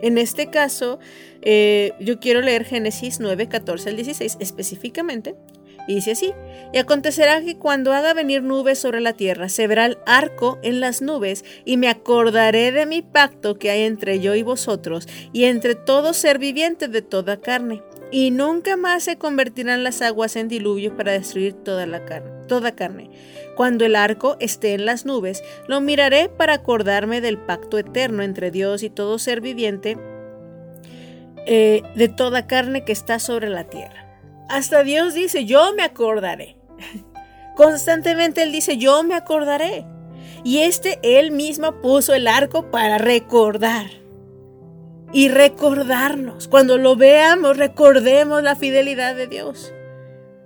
En 0.00 0.16
este 0.16 0.48
caso, 0.48 0.98
eh, 1.42 1.92
yo 2.00 2.20
quiero 2.20 2.40
leer 2.40 2.64
Génesis 2.64 3.20
9, 3.20 3.50
14 3.50 3.90
al 3.90 3.96
16 3.96 4.38
específicamente. 4.40 5.36
Y 5.86 5.96
dice 5.96 6.12
así, 6.12 6.32
y 6.72 6.78
acontecerá 6.78 7.42
que 7.42 7.56
cuando 7.56 7.92
haga 7.92 8.14
venir 8.14 8.42
nubes 8.42 8.78
sobre 8.78 9.00
la 9.00 9.12
tierra, 9.12 9.48
se 9.48 9.66
verá 9.66 9.86
el 9.86 9.98
arco 10.06 10.58
en 10.62 10.80
las 10.80 11.02
nubes, 11.02 11.44
y 11.64 11.76
me 11.76 11.88
acordaré 11.88 12.72
de 12.72 12.86
mi 12.86 13.02
pacto 13.02 13.58
que 13.58 13.70
hay 13.70 13.82
entre 13.82 14.20
yo 14.20 14.34
y 14.34 14.42
vosotros, 14.42 15.06
y 15.32 15.44
entre 15.44 15.74
todo 15.74 16.14
ser 16.14 16.38
viviente 16.38 16.88
de 16.88 17.02
toda 17.02 17.40
carne. 17.40 17.82
Y 18.10 18.30
nunca 18.30 18.76
más 18.76 19.02
se 19.04 19.18
convertirán 19.18 19.84
las 19.84 20.00
aguas 20.00 20.36
en 20.36 20.48
diluvio 20.48 20.96
para 20.96 21.12
destruir 21.12 21.52
toda 21.52 21.84
la 21.86 22.04
carne, 22.04 22.30
toda 22.46 22.72
carne. 22.72 23.10
Cuando 23.56 23.84
el 23.84 23.96
arco 23.96 24.36
esté 24.40 24.74
en 24.74 24.86
las 24.86 25.04
nubes, 25.04 25.42
lo 25.68 25.80
miraré 25.80 26.28
para 26.28 26.54
acordarme 26.54 27.20
del 27.20 27.38
pacto 27.38 27.78
eterno 27.78 28.22
entre 28.22 28.50
Dios 28.50 28.82
y 28.82 28.90
todo 28.90 29.18
ser 29.18 29.40
viviente 29.40 29.98
eh, 31.46 31.82
de 31.94 32.08
toda 32.08 32.46
carne 32.46 32.84
que 32.84 32.92
está 32.92 33.18
sobre 33.18 33.48
la 33.48 33.64
tierra. 33.64 34.03
Hasta 34.48 34.82
Dios 34.84 35.14
dice, 35.14 35.44
yo 35.44 35.72
me 35.74 35.82
acordaré. 35.82 36.56
Constantemente 37.56 38.42
Él 38.42 38.52
dice, 38.52 38.76
yo 38.76 39.02
me 39.02 39.14
acordaré. 39.14 39.84
Y 40.44 40.58
este 40.60 40.98
Él 41.02 41.30
mismo 41.30 41.80
puso 41.80 42.14
el 42.14 42.28
arco 42.28 42.70
para 42.70 42.98
recordar. 42.98 43.86
Y 45.12 45.28
recordarnos. 45.28 46.48
Cuando 46.48 46.78
lo 46.78 46.96
veamos, 46.96 47.56
recordemos 47.56 48.42
la 48.42 48.56
fidelidad 48.56 49.14
de 49.14 49.26
Dios 49.28 49.73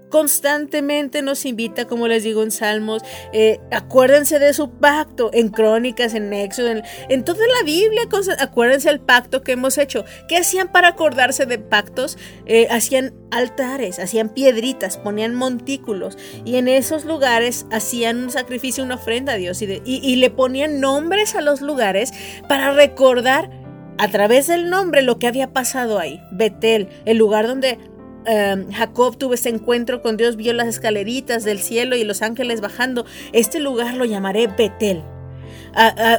constantemente 0.09 1.23
nos 1.23 1.45
invita, 1.45 1.87
como 1.87 2.09
les 2.09 2.23
digo 2.23 2.43
en 2.43 2.51
Salmos, 2.51 3.03
eh, 3.33 3.61
acuérdense 3.71 4.39
de 4.39 4.53
su 4.53 4.71
pacto, 4.71 5.31
en 5.33 5.49
Crónicas, 5.49 6.15
en 6.15 6.33
Éxodo, 6.33 6.83
en, 7.09 7.25
toda 7.25 7.45
la 7.59 7.65
Biblia, 7.65 8.03
acuérdense 8.39 8.89
del 8.89 9.01
pacto 9.01 9.43
que 9.43 9.53
hemos 9.53 9.79
hecho. 9.79 10.05
¿Qué 10.29 10.37
hacían 10.37 10.73
para 10.73 10.89
acordarse 10.89 11.47
de 11.47 11.59
pactos? 11.59 12.19
Eh, 12.47 12.69
hacían 12.71 13.15
altares, 13.31 13.99
hacían 13.99 14.31
piedritas, 14.31 14.97
ponían 14.97 15.35
montículos 15.35 16.17
y 16.45 16.57
en 16.57 16.69
esos 16.69 17.05
lugares 17.05 17.67
hacían 17.71 18.25
un 18.25 18.31
sacrificio, 18.31 18.85
una 18.85 18.95
ofrenda 18.95 19.35
a 19.35 19.37
Dios 19.37 19.61
y, 19.63 19.83
y 19.85 20.17
le 20.17 20.31
ponían 20.31 20.81
nombres 20.81 21.35
a 21.35 21.41
los 21.41 21.61
lugares 21.61 22.13
para 22.49 22.73
recordar 22.73 23.51
a 23.99 24.09
través 24.09 24.47
del 24.47 24.71
nombre 24.71 25.03
lo 25.03 25.19
que 25.19 25.27
había 25.27 25.53
pasado 25.53 25.99
ahí. 25.99 26.23
Betel, 26.31 26.89
el 27.05 27.19
lugar 27.19 27.47
donde 27.47 27.79
Um, 28.29 28.71
Jacob 28.71 29.17
tuvo 29.17 29.35
ese 29.35 29.49
encuentro 29.49 30.03
con 30.03 30.19
Dios, 30.19 30.37
vio 30.37 30.53
las 30.53 30.69
escaleritas 30.69 31.45
del 31.45 31.61
cielo 31.61 31.97
y 31.97 32.05
los 32.05 32.21
ángeles 32.21 32.61
bajando. 32.61 33.07
Este 33.33 33.59
lugar 33.59 33.95
lo 33.95 34.05
llamaré 34.05 34.49
Betel. 34.49 35.03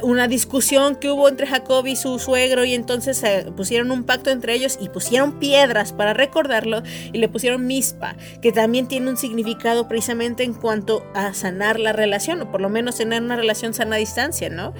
Una 0.02 0.26
discusión 0.26 0.96
que 0.96 1.10
hubo 1.10 1.28
entre 1.28 1.46
Jacob 1.46 1.86
y 1.86 1.94
su 1.94 2.18
suegro 2.18 2.64
y 2.64 2.74
entonces 2.74 3.22
uh, 3.22 3.52
pusieron 3.52 3.90
un 3.90 4.04
pacto 4.04 4.30
entre 4.30 4.54
ellos 4.54 4.78
y 4.80 4.88
pusieron 4.88 5.38
piedras 5.38 5.92
para 5.92 6.14
recordarlo 6.14 6.82
y 7.12 7.18
le 7.18 7.28
pusieron 7.28 7.66
mispa, 7.66 8.16
que 8.40 8.52
también 8.52 8.88
tiene 8.88 9.10
un 9.10 9.16
significado 9.16 9.86
precisamente 9.86 10.44
en 10.44 10.54
cuanto 10.54 11.04
a 11.14 11.34
sanar 11.34 11.78
la 11.78 11.92
relación 11.92 12.40
o 12.40 12.50
por 12.50 12.60
lo 12.60 12.70
menos 12.70 12.96
tener 12.96 13.22
una 13.22 13.36
relación 13.36 13.74
sana 13.74 13.96
a 13.96 13.98
distancia, 13.98 14.48
¿no? 14.48 14.72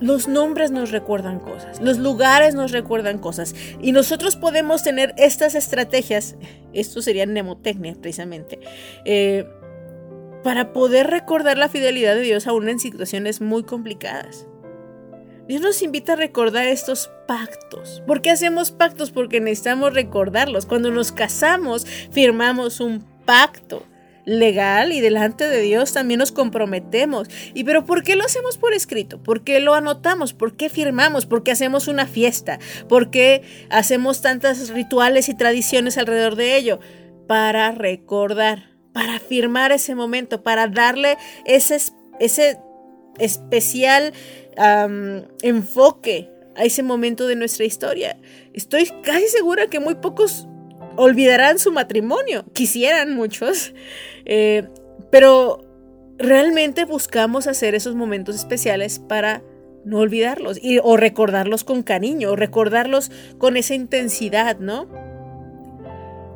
Los 0.00 0.28
nombres 0.28 0.70
nos 0.70 0.90
recuerdan 0.90 1.40
cosas, 1.40 1.80
los 1.80 1.98
lugares 1.98 2.54
nos 2.54 2.72
recuerdan 2.72 3.18
cosas 3.18 3.54
y 3.80 3.92
nosotros 3.92 4.36
podemos 4.36 4.82
tener 4.82 5.14
estas 5.16 5.54
estrategias, 5.54 6.36
esto 6.74 7.00
sería 7.00 7.26
mnemotecnia 7.26 7.94
precisamente, 7.94 8.60
eh, 9.06 9.46
para 10.44 10.72
poder 10.72 11.06
recordar 11.06 11.56
la 11.56 11.68
fidelidad 11.68 12.14
de 12.14 12.20
Dios 12.20 12.46
aún 12.46 12.68
en 12.68 12.78
situaciones 12.78 13.40
muy 13.40 13.64
complicadas. 13.64 14.46
Dios 15.48 15.62
nos 15.62 15.80
invita 15.82 16.14
a 16.14 16.16
recordar 16.16 16.66
estos 16.66 17.08
pactos. 17.26 18.02
¿Por 18.06 18.20
qué 18.20 18.30
hacemos 18.30 18.72
pactos? 18.72 19.12
Porque 19.12 19.40
necesitamos 19.40 19.94
recordarlos. 19.94 20.66
Cuando 20.66 20.90
nos 20.90 21.12
casamos, 21.12 21.86
firmamos 22.10 22.80
un 22.80 23.04
pacto 23.24 23.84
legal 24.26 24.92
y 24.92 25.00
delante 25.00 25.48
de 25.48 25.62
Dios 25.62 25.94
también 25.94 26.18
nos 26.18 26.32
comprometemos. 26.32 27.28
¿Y 27.54 27.64
pero 27.64 27.86
por 27.86 28.02
qué 28.02 28.16
lo 28.16 28.24
hacemos 28.24 28.58
por 28.58 28.74
escrito? 28.74 29.22
¿Por 29.22 29.42
qué 29.42 29.60
lo 29.60 29.74
anotamos? 29.74 30.34
¿Por 30.34 30.56
qué 30.56 30.68
firmamos? 30.68 31.24
¿Por 31.24 31.42
qué 31.42 31.52
hacemos 31.52 31.88
una 31.88 32.06
fiesta? 32.06 32.58
¿Por 32.88 33.10
qué 33.10 33.42
hacemos 33.70 34.20
tantos 34.20 34.68
rituales 34.70 35.30
y 35.30 35.34
tradiciones 35.34 35.96
alrededor 35.96 36.36
de 36.36 36.56
ello? 36.56 36.80
Para 37.26 37.72
recordar, 37.72 38.70
para 38.92 39.18
firmar 39.18 39.72
ese 39.72 39.94
momento, 39.94 40.42
para 40.42 40.66
darle 40.66 41.16
ese, 41.46 41.78
ese 42.20 42.58
especial 43.18 44.12
enfoque 45.42 46.30
a 46.56 46.64
ese 46.64 46.82
momento 46.82 47.26
de 47.26 47.36
nuestra 47.36 47.64
historia. 47.64 48.18
Estoy 48.54 48.90
casi 49.02 49.28
segura 49.28 49.66
que 49.66 49.78
muy 49.78 49.96
pocos 49.96 50.48
olvidarán 50.96 51.58
su 51.58 51.72
matrimonio. 51.72 52.44
Quisieran 52.52 53.14
muchos. 53.14 53.72
Eh, 54.24 54.64
pero 55.10 55.64
realmente 56.18 56.84
buscamos 56.84 57.46
hacer 57.46 57.74
esos 57.74 57.94
momentos 57.94 58.34
especiales 58.36 58.98
para 58.98 59.42
no 59.84 60.00
olvidarlos 60.00 60.58
y, 60.60 60.80
o 60.82 60.96
recordarlos 60.96 61.62
con 61.62 61.82
cariño, 61.82 62.32
o 62.32 62.36
recordarlos 62.36 63.10
con 63.38 63.56
esa 63.56 63.74
intensidad, 63.74 64.58
¿no? 64.58 64.88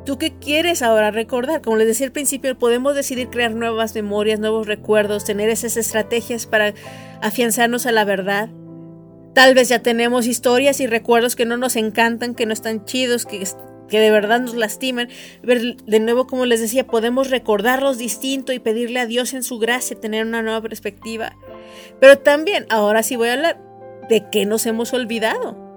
¿Tú 0.05 0.17
qué 0.17 0.33
quieres 0.39 0.81
ahora 0.81 1.11
recordar? 1.11 1.61
Como 1.61 1.77
les 1.77 1.87
decía 1.87 2.07
al 2.07 2.11
principio, 2.11 2.57
podemos 2.57 2.95
decidir 2.95 3.29
crear 3.29 3.53
nuevas 3.53 3.93
memorias, 3.93 4.39
nuevos 4.39 4.65
recuerdos, 4.65 5.25
tener 5.25 5.49
esas 5.49 5.77
estrategias 5.77 6.47
para 6.47 6.73
afianzarnos 7.21 7.85
a 7.85 7.91
la 7.91 8.03
verdad. 8.03 8.49
Tal 9.35 9.53
vez 9.53 9.69
ya 9.69 9.79
tenemos 9.79 10.25
historias 10.27 10.79
y 10.79 10.87
recuerdos 10.87 11.35
que 11.35 11.45
no 11.45 11.55
nos 11.55 11.75
encantan, 11.75 12.33
que 12.33 12.45
no 12.45 12.53
están 12.53 12.83
chidos, 12.85 13.25
que 13.25 13.43
que 13.91 13.99
de 13.99 14.09
verdad 14.09 14.39
nos 14.39 14.55
lastiman. 14.55 15.09
De 15.43 15.99
nuevo, 15.99 16.25
como 16.25 16.45
les 16.45 16.61
decía, 16.61 16.87
podemos 16.87 17.29
recordarlos 17.29 17.97
distinto 17.97 18.53
y 18.53 18.59
pedirle 18.59 19.01
a 19.01 19.05
Dios 19.05 19.33
en 19.33 19.43
su 19.43 19.59
gracia 19.59 19.99
tener 19.99 20.25
una 20.25 20.41
nueva 20.41 20.61
perspectiva. 20.61 21.35
Pero 21.99 22.17
también, 22.17 22.65
ahora 22.69 23.03
sí 23.03 23.17
voy 23.17 23.27
a 23.27 23.33
hablar 23.33 23.61
de 24.09 24.29
qué 24.31 24.45
nos 24.45 24.65
hemos 24.65 24.93
olvidado. 24.93 25.75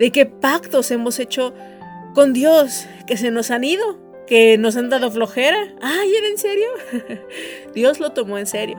De 0.00 0.10
qué 0.10 0.26
pactos 0.26 0.90
hemos 0.90 1.20
hecho 1.20 1.54
con 2.14 2.32
Dios 2.32 2.86
que 3.06 3.16
se 3.16 3.30
nos 3.30 3.52
han 3.52 3.62
ido, 3.62 3.96
que 4.26 4.58
nos 4.58 4.76
han 4.76 4.90
dado 4.90 5.08
flojera. 5.08 5.72
Ay, 5.80 6.12
¿era 6.16 6.26
en 6.26 6.38
serio? 6.38 6.68
Dios 7.74 8.00
lo 8.00 8.10
tomó 8.10 8.38
en 8.38 8.46
serio. 8.46 8.76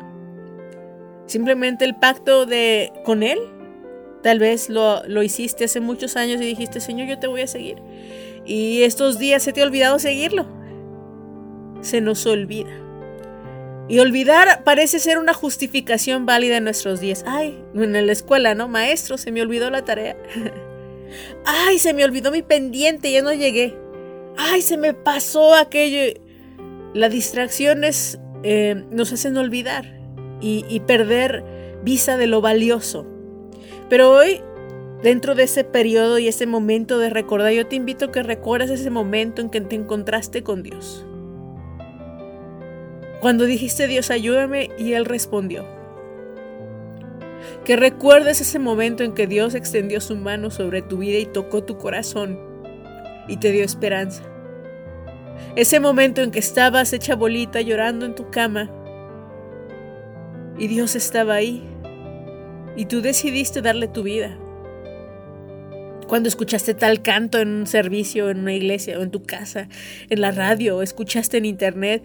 Simplemente 1.25 1.85
el 1.85 1.95
pacto 1.95 2.45
de 2.45 2.91
con 3.05 3.23
Él 3.23 3.39
Tal 4.25 4.39
vez 4.39 4.69
lo, 4.71 5.03
lo, 5.07 5.21
hiciste 5.21 5.65
hace 5.65 5.81
muchos 5.81 6.15
años 6.15 6.41
y 6.41 6.45
dijiste, 6.45 6.79
Señor, 6.79 7.07
yo 7.07 7.19
te 7.19 7.27
voy 7.27 7.41
a 7.41 7.47
seguir. 7.47 7.75
Y 8.45 8.83
estos 8.83 9.17
días 9.17 9.43
se 9.43 9.53
te 9.53 9.61
ha 9.61 9.65
olvidado 9.65 9.99
seguirlo. 9.99 10.45
Se 11.81 12.01
nos 12.01 12.25
olvida. 12.25 12.85
Y 13.87 13.99
olvidar 13.99 14.63
parece 14.63 14.99
ser 14.99 15.17
una 15.19 15.33
justificación 15.33 16.25
válida 16.25 16.57
en 16.57 16.63
nuestros 16.63 16.99
días. 16.99 17.23
Ay, 17.27 17.63
en 17.75 18.05
la 18.05 18.11
escuela, 18.11 18.55
¿no? 18.55 18.67
Maestro, 18.67 19.17
se 19.17 19.31
me 19.31 19.41
olvidó 19.41 19.69
la 19.69 19.83
tarea. 19.85 20.17
Ay, 21.45 21.77
se 21.77 21.93
me 21.93 22.03
olvidó 22.03 22.31
mi 22.31 22.41
pendiente, 22.41 23.11
ya 23.11 23.21
no 23.21 23.33
llegué. 23.33 23.77
Ay, 24.37 24.61
se 24.61 24.77
me 24.77 24.93
pasó 24.93 25.55
aquello. 25.55 26.19
Las 26.93 27.11
distracciones 27.11 28.19
eh, 28.43 28.83
nos 28.89 29.13
hacen 29.13 29.37
olvidar 29.37 29.99
y, 30.41 30.65
y 30.67 30.79
perder 30.79 31.43
vista 31.83 32.17
de 32.17 32.25
lo 32.27 32.41
valioso. 32.41 33.05
Pero 33.87 34.11
hoy, 34.11 34.41
dentro 35.05 35.35
de 35.35 35.43
ese 35.43 35.63
periodo 35.63 36.17
y 36.17 36.27
ese 36.27 36.47
momento 36.47 36.97
de 36.97 37.11
recordar, 37.11 37.51
yo 37.51 37.67
te 37.67 37.75
invito 37.75 38.05
a 38.05 38.11
que 38.11 38.23
recuerdes 38.23 38.71
ese 38.71 38.89
momento 38.89 39.39
en 39.39 39.51
que 39.51 39.61
te 39.61 39.75
encontraste 39.75 40.41
con 40.41 40.63
Dios. 40.63 41.05
Cuando 43.21 43.45
dijiste 43.45 43.87
Dios 43.87 44.09
ayúdame 44.09 44.71
y 44.79 44.93
Él 44.93 45.05
respondió. 45.05 45.63
Que 47.65 47.75
recuerdes 47.75 48.41
ese 48.41 48.57
momento 48.57 49.03
en 49.03 49.13
que 49.13 49.27
Dios 49.27 49.53
extendió 49.53 50.01
su 50.01 50.15
mano 50.15 50.49
sobre 50.49 50.81
tu 50.81 50.97
vida 50.97 51.19
y 51.19 51.27
tocó 51.27 51.63
tu 51.63 51.77
corazón 51.77 52.39
y 53.27 53.37
te 53.37 53.51
dio 53.51 53.63
esperanza. 53.63 54.23
Ese 55.55 55.79
momento 55.79 56.23
en 56.23 56.31
que 56.31 56.39
estabas 56.39 56.93
hecha 56.93 57.15
bolita 57.15 57.61
llorando 57.61 58.07
en 58.07 58.15
tu 58.15 58.31
cama 58.31 58.71
y 60.57 60.65
Dios 60.65 60.95
estaba 60.95 61.35
ahí 61.35 61.63
y 62.75 62.85
tú 62.85 63.01
decidiste 63.01 63.61
darle 63.61 63.87
tu 63.87 64.01
vida. 64.01 64.39
Cuando 66.07 66.29
escuchaste 66.29 66.75
tal 66.75 67.01
canto 67.01 67.39
en 67.39 67.49
un 67.49 67.67
servicio, 67.67 68.29
en 68.29 68.39
una 68.39 68.53
iglesia 68.53 68.99
o 68.99 69.01
en 69.01 69.11
tu 69.11 69.23
casa, 69.23 69.69
en 70.09 70.21
la 70.21 70.31
radio, 70.31 70.81
escuchaste 70.81 71.37
en 71.37 71.45
internet 71.45 72.03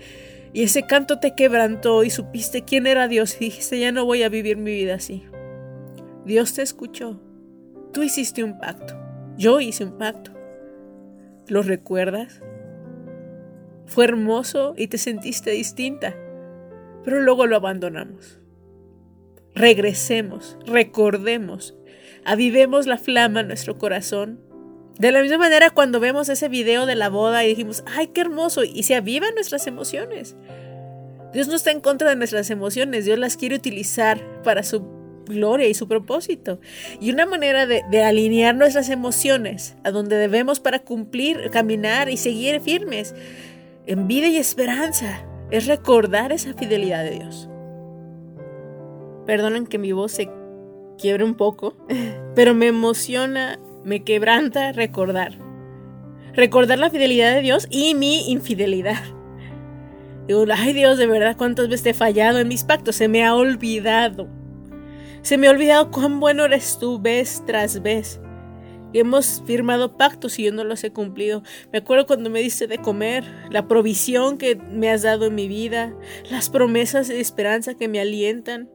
y 0.53 0.63
ese 0.63 0.87
canto 0.87 1.19
te 1.19 1.35
quebrantó 1.35 2.03
y 2.03 2.11
supiste 2.11 2.63
quién 2.63 2.87
era 2.87 3.09
Dios 3.09 3.37
y 3.37 3.47
dijiste 3.47 3.79
ya 3.79 3.93
no 3.93 4.05
voy 4.05 4.23
a 4.23 4.29
vivir 4.29 4.57
mi 4.57 4.73
vida 4.73 4.95
así. 4.95 5.25
Dios 6.25 6.55
te 6.55 6.63
escuchó. 6.63 7.21
Tú 7.93 8.03
hiciste 8.03 8.43
un 8.43 8.59
pacto. 8.59 8.95
Yo 9.37 9.61
hice 9.61 9.85
un 9.85 9.99
pacto. 9.99 10.33
¿Lo 11.49 11.63
recuerdas? 11.63 12.41
Fue 13.87 14.05
hermoso 14.05 14.75
y 14.77 14.87
te 14.87 14.99
sentiste 14.99 15.51
distinta, 15.51 16.15
pero 17.05 17.21
luego 17.21 17.47
lo 17.47 17.57
abandonamos. 17.57 18.39
Regresemos, 19.55 20.57
recordemos, 20.65 21.77
avivemos 22.25 22.87
la 22.87 22.99
flama 22.99 23.41
en 23.41 23.49
nuestro 23.49 23.79
corazón. 23.79 24.41
De 24.99 25.13
la 25.13 25.23
misma 25.23 25.39
manera 25.39 25.71
cuando 25.71 26.01
vemos 26.01 26.29
ese 26.29 26.49
video 26.49 26.87
de 26.87 26.95
la 26.95 27.09
boda 27.09 27.45
y 27.45 27.49
dijimos, 27.49 27.83
ay, 27.87 28.09
qué 28.09 28.21
hermoso, 28.21 28.65
y 28.65 28.83
se 28.83 28.95
avivan 28.95 29.35
nuestras 29.35 29.67
emociones. 29.67 30.37
Dios 31.33 31.49
no 31.49 31.55
está 31.55 31.71
en 31.71 31.81
contra 31.81 32.11
de 32.11 32.17
nuestras 32.17 32.51
emociones, 32.51 33.05
Dios 33.05 33.19
las 33.19 33.37
quiere 33.37 33.55
utilizar 33.55 34.21
para 34.43 34.63
su 34.63 34.83
gloria 35.27 35.69
y 35.69 35.75
su 35.75 35.89
propósito. 35.89 36.61
Y 37.01 37.13
una 37.13 37.25
manera 37.25 37.67
de, 37.67 37.83
de, 37.91 38.03
alinear 38.03 38.55
nuestras 38.55 38.89
emociones 38.91 39.77
a 39.85 39.91
donde 39.91 40.17
debemos 40.17 40.61
para 40.61 40.81
cumplir, 40.81 41.51
caminar 41.51 42.11
y 42.11 42.17
seguir 42.17 42.61
firmes 42.61 43.15
en 43.87 44.09
vida 44.09 44.27
y 44.27 44.37
esperanza 44.37 45.25
es 45.51 45.67
recordar 45.67 46.33
esa 46.33 46.53
fidelidad 46.55 47.05
de 47.05 47.11
Dios. 47.11 47.49
Perdonen 49.27 49.67
que 49.67 49.79
mi 49.79 49.93
voz 49.93 50.13
se 50.13 50.29
quiebre 51.01 51.25
un 51.25 51.35
poco, 51.35 51.77
pero 52.35 52.55
me 52.55 52.69
emociona, 52.69 53.59
me 53.85 54.05
quebranta 54.05 54.73
recordar. 54.73 55.39
Recordar 56.35 56.79
la 56.79 56.91
fidelidad 56.91 57.35
de 57.35 57.41
Dios 57.41 57.67
y 57.71 57.95
mi 57.95 58.31
infidelidad. 58.31 59.03
Digo, 60.29 60.45
ay 60.55 60.73
Dios, 60.73 60.99
de 60.99 61.07
verdad, 61.07 61.37
cuántas 61.37 61.69
veces 61.69 61.83
te 61.83 61.91
he 61.91 61.95
fallado 61.95 62.39
en 62.39 62.47
mis 62.47 62.63
pactos, 62.63 62.97
se 62.97 63.09
me 63.09 63.25
ha 63.25 63.35
olvidado. 63.35 64.29
Se 65.23 65.37
me 65.37 65.49
ha 65.49 65.51
olvidado 65.51 65.91
cuán 65.91 66.21
bueno 66.21 66.45
eres 66.45 66.79
tú 66.79 67.01
vez 67.01 67.43
tras 67.47 67.83
vez. 67.83 68.21
Hemos 68.93 69.43
firmado 69.47 69.97
pactos 69.97 70.39
y 70.39 70.45
yo 70.45 70.53
no 70.53 70.65
los 70.65 70.83
he 70.83 70.93
cumplido. 70.93 71.43
Me 71.73 71.79
acuerdo 71.79 72.07
cuando 72.07 72.31
me 72.31 72.41
diste 72.41 72.67
de 72.67 72.79
comer, 72.79 73.25
la 73.51 73.69
provisión 73.69 74.37
que 74.37 74.57
me 74.57 74.91
has 74.91 75.03
dado 75.03 75.27
en 75.27 75.35
mi 75.35 75.47
vida, 75.47 75.95
las 76.31 76.51
promesas 76.51 77.09
de 77.09 77.21
esperanza 77.21 77.75
que 77.75 77.89
me 77.89 78.01
alientan. 78.01 78.69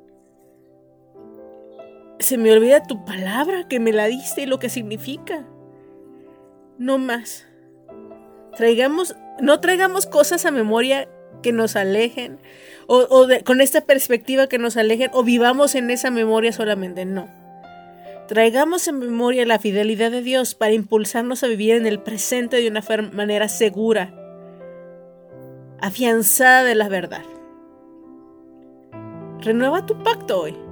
Se 2.25 2.39
me 2.39 2.51
olvida 2.51 2.81
tu 2.81 3.05
palabra 3.05 3.67
que 3.67 3.79
me 3.79 3.93
la 3.93 4.07
diste 4.07 4.41
y 4.41 4.45
lo 4.47 4.57
que 4.57 4.67
significa. 4.67 5.45
No 6.79 6.97
más. 6.97 7.45
Traigamos, 8.57 9.15
no 9.39 9.59
traigamos 9.59 10.07
cosas 10.07 10.43
a 10.47 10.49
memoria 10.49 11.07
que 11.43 11.51
nos 11.51 11.75
alejen 11.75 12.39
o, 12.87 13.27
con 13.45 13.61
esta 13.61 13.81
perspectiva 13.81 14.47
que 14.47 14.57
nos 14.57 14.75
alejen 14.75 15.11
o 15.13 15.23
vivamos 15.23 15.75
en 15.75 15.91
esa 15.91 16.09
memoria 16.09 16.51
solamente. 16.51 17.05
No. 17.05 17.29
Traigamos 18.27 18.87
en 18.87 18.97
memoria 18.97 19.45
la 19.45 19.59
fidelidad 19.59 20.09
de 20.09 20.23
Dios 20.23 20.55
para 20.55 20.73
impulsarnos 20.73 21.43
a 21.43 21.47
vivir 21.47 21.75
en 21.75 21.85
el 21.85 21.99
presente 21.99 22.57
de 22.57 22.67
una 22.67 22.81
manera 23.11 23.47
segura, 23.49 24.15
afianzada 25.79 26.63
de 26.63 26.73
la 26.73 26.89
verdad. 26.89 27.25
Renueva 29.41 29.85
tu 29.85 30.01
pacto 30.01 30.41
hoy. 30.41 30.64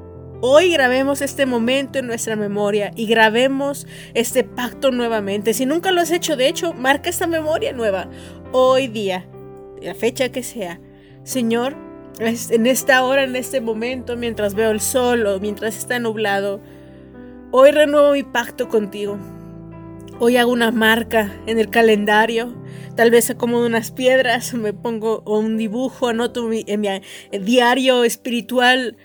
Hoy 0.46 0.74
grabemos 0.74 1.22
este 1.22 1.46
momento 1.46 2.00
en 2.00 2.08
nuestra 2.08 2.36
memoria 2.36 2.92
y 2.98 3.06
grabemos 3.06 3.88
este 4.14 4.44
pacto 4.44 4.92
nuevamente. 4.92 5.54
Si 5.54 5.66
nunca 5.66 5.94
lo 5.94 6.02
has 6.02 6.12
hecho, 6.12 6.36
de 6.36 6.50
hecho, 6.50 6.74
marca 6.74 7.10
esta 7.10 7.28
memoria 7.28 7.72
nueva. 7.72 8.10
Hoy 8.52 8.90
día, 8.90 9.26
la 9.82 9.96
fecha 9.96 10.34
que 10.34 10.44
sea. 10.44 10.82
Señor, 11.24 11.78
en 12.20 12.68
esta 12.68 13.06
hora, 13.06 13.24
en 13.24 13.38
este 13.38 13.62
momento, 13.62 14.18
mientras 14.18 14.54
veo 14.54 14.72
el 14.72 14.82
sol 14.82 15.26
o 15.28 15.40
mientras 15.40 15.78
está 15.78 15.98
nublado, 16.00 16.60
Hoy 17.52 17.72
renuevo 17.72 18.12
mi 18.12 18.24
pacto 18.24 18.68
contigo. 18.68 19.18
Hoy 20.20 20.36
hago 20.36 20.52
una 20.52 20.72
marca 20.72 21.34
en 21.46 21.58
el 21.58 21.70
calendario. 21.70 22.54
Tal 22.98 23.12
vez 23.12 23.30
acomodo 23.30 23.66
unas 23.66 23.92
piedras, 23.92 24.54
me 24.56 24.74
pongo 24.74 25.24
un 25.26 25.56
dibujo, 25.56 26.10
anoto 26.10 26.52
en 26.52 26.82
mi 26.82 26.90
diario 27.32 28.04
espiritual 28.04 28.98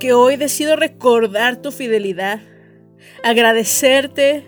que 0.00 0.14
hoy 0.14 0.36
decido 0.36 0.74
recordar 0.74 1.62
tu 1.62 1.70
fidelidad, 1.70 2.40
agradecerte 3.22 4.44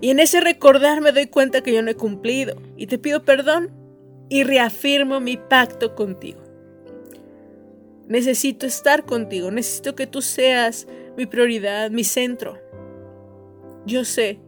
y 0.00 0.10
en 0.10 0.20
ese 0.20 0.40
recordar 0.40 1.00
me 1.00 1.10
doy 1.10 1.26
cuenta 1.26 1.62
que 1.62 1.72
yo 1.72 1.82
no 1.82 1.90
he 1.90 1.96
cumplido 1.96 2.62
y 2.76 2.86
te 2.86 2.98
pido 2.98 3.24
perdón 3.24 3.72
y 4.28 4.44
reafirmo 4.44 5.18
mi 5.18 5.38
pacto 5.38 5.94
contigo. 5.96 6.42
Necesito 8.06 8.66
estar 8.66 9.04
contigo, 9.04 9.50
necesito 9.50 9.96
que 9.96 10.06
tú 10.06 10.22
seas 10.22 10.86
mi 11.16 11.26
prioridad, 11.26 11.90
mi 11.90 12.04
centro. 12.04 12.60
Yo 13.86 14.04
sé. 14.04 14.38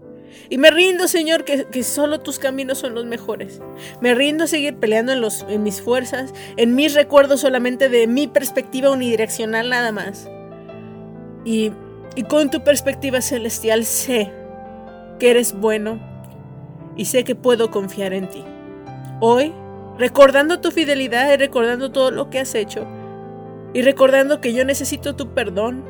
Y 0.48 0.58
me 0.58 0.70
rindo, 0.70 1.08
Señor, 1.08 1.44
que, 1.44 1.66
que, 1.66 1.82
solo 1.82 2.20
tus 2.20 2.38
caminos 2.38 2.78
son 2.78 2.94
los 2.94 3.04
mejores. 3.04 3.60
Me 4.00 4.14
rindo 4.14 4.44
a 4.44 4.46
seguir 4.46 4.76
peleando 4.76 5.12
en, 5.12 5.20
los, 5.20 5.44
en 5.48 5.62
mis 5.62 5.80
fuerzas, 5.80 6.32
en 6.56 6.74
mis 6.74 6.94
recuerdos 6.94 7.40
solamente 7.40 7.88
de 7.88 8.06
mi 8.06 8.26
perspectiva 8.26 8.90
unidireccional 8.90 9.68
nada 9.70 9.92
más. 9.92 10.28
Y, 11.44 11.72
y 12.16 12.22
con 12.24 12.50
tu 12.50 12.64
perspectiva 12.64 13.20
celestial 13.20 13.84
sé 13.84 14.32
que 15.18 15.30
eres 15.30 15.52
bueno 15.52 16.00
y 16.96 17.06
sé 17.06 17.24
que 17.24 17.34
puedo 17.34 17.70
confiar 17.70 18.12
en 18.12 18.28
ti. 18.28 18.44
Hoy, 19.20 19.52
recordando 19.98 20.60
tu 20.60 20.70
fidelidad 20.70 21.32
y 21.32 21.36
recordando 21.36 21.90
todo 21.92 22.10
lo 22.10 22.30
que 22.30 22.40
has 22.40 22.54
hecho, 22.54 22.86
y 23.74 23.82
recordando 23.82 24.40
que 24.40 24.52
yo 24.52 24.64
necesito 24.64 25.14
tu 25.14 25.34
perdón, 25.34 25.84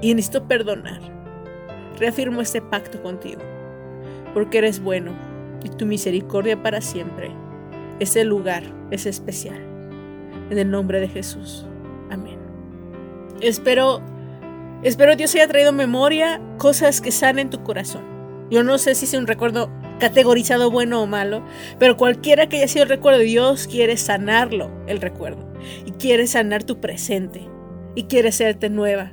y 0.00 0.14
necesito 0.14 0.46
perdonar. 0.46 1.00
Reafirmo 1.98 2.40
este 2.40 2.60
pacto 2.60 3.02
contigo, 3.02 3.40
porque 4.34 4.58
eres 4.58 4.80
bueno 4.80 5.12
y 5.62 5.70
tu 5.70 5.86
misericordia 5.86 6.62
para 6.62 6.80
siempre. 6.80 7.30
Ese 8.00 8.24
lugar 8.24 8.64
es 8.90 9.06
especial. 9.06 9.56
En 10.50 10.58
el 10.58 10.70
nombre 10.70 11.00
de 11.00 11.08
Jesús. 11.08 11.66
Amén. 12.10 12.38
Espero, 13.40 14.02
espero 14.82 15.16
Dios 15.16 15.34
haya 15.34 15.48
traído 15.48 15.72
memoria 15.72 16.40
cosas 16.58 17.00
que 17.00 17.12
sanen 17.12 17.48
tu 17.48 17.62
corazón. 17.62 18.02
Yo 18.50 18.62
no 18.62 18.76
sé 18.76 18.94
si 18.94 19.06
es 19.06 19.14
un 19.14 19.26
recuerdo 19.26 19.70
categorizado 19.98 20.70
bueno 20.70 21.02
o 21.02 21.06
malo, 21.06 21.42
pero 21.78 21.96
cualquiera 21.96 22.48
que 22.48 22.58
haya 22.58 22.68
sido 22.68 22.82
el 22.82 22.90
recuerdo, 22.90 23.20
Dios 23.20 23.66
quiere 23.66 23.96
sanarlo, 23.96 24.70
el 24.86 25.00
recuerdo, 25.00 25.50
y 25.86 25.92
quiere 25.92 26.26
sanar 26.26 26.62
tu 26.62 26.80
presente, 26.80 27.48
y 27.94 28.04
quiere 28.04 28.28
hacerte 28.28 28.68
nueva, 28.68 29.12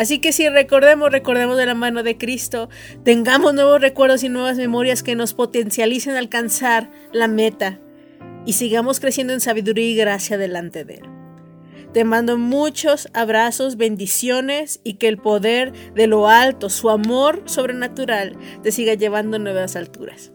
Así 0.00 0.18
que 0.18 0.32
si 0.32 0.48
recordemos, 0.48 1.12
recordemos 1.12 1.58
de 1.58 1.66
la 1.66 1.74
mano 1.74 2.02
de 2.02 2.16
Cristo, 2.16 2.70
tengamos 3.04 3.52
nuevos 3.52 3.82
recuerdos 3.82 4.22
y 4.22 4.30
nuevas 4.30 4.56
memorias 4.56 5.02
que 5.02 5.14
nos 5.14 5.34
potencialicen 5.34 6.16
alcanzar 6.16 6.90
la 7.12 7.28
meta 7.28 7.80
y 8.46 8.54
sigamos 8.54 8.98
creciendo 8.98 9.34
en 9.34 9.42
sabiduría 9.42 9.84
y 9.84 9.94
gracia 9.94 10.38
delante 10.38 10.86
de 10.86 10.94
Él. 10.94 11.02
Te 11.92 12.04
mando 12.04 12.38
muchos 12.38 13.08
abrazos, 13.12 13.76
bendiciones 13.76 14.80
y 14.84 14.94
que 14.94 15.06
el 15.06 15.18
poder 15.18 15.74
de 15.94 16.06
lo 16.06 16.28
alto, 16.28 16.70
su 16.70 16.88
amor 16.88 17.42
sobrenatural, 17.44 18.38
te 18.62 18.72
siga 18.72 18.94
llevando 18.94 19.36
a 19.36 19.40
nuevas 19.40 19.76
alturas. 19.76 20.32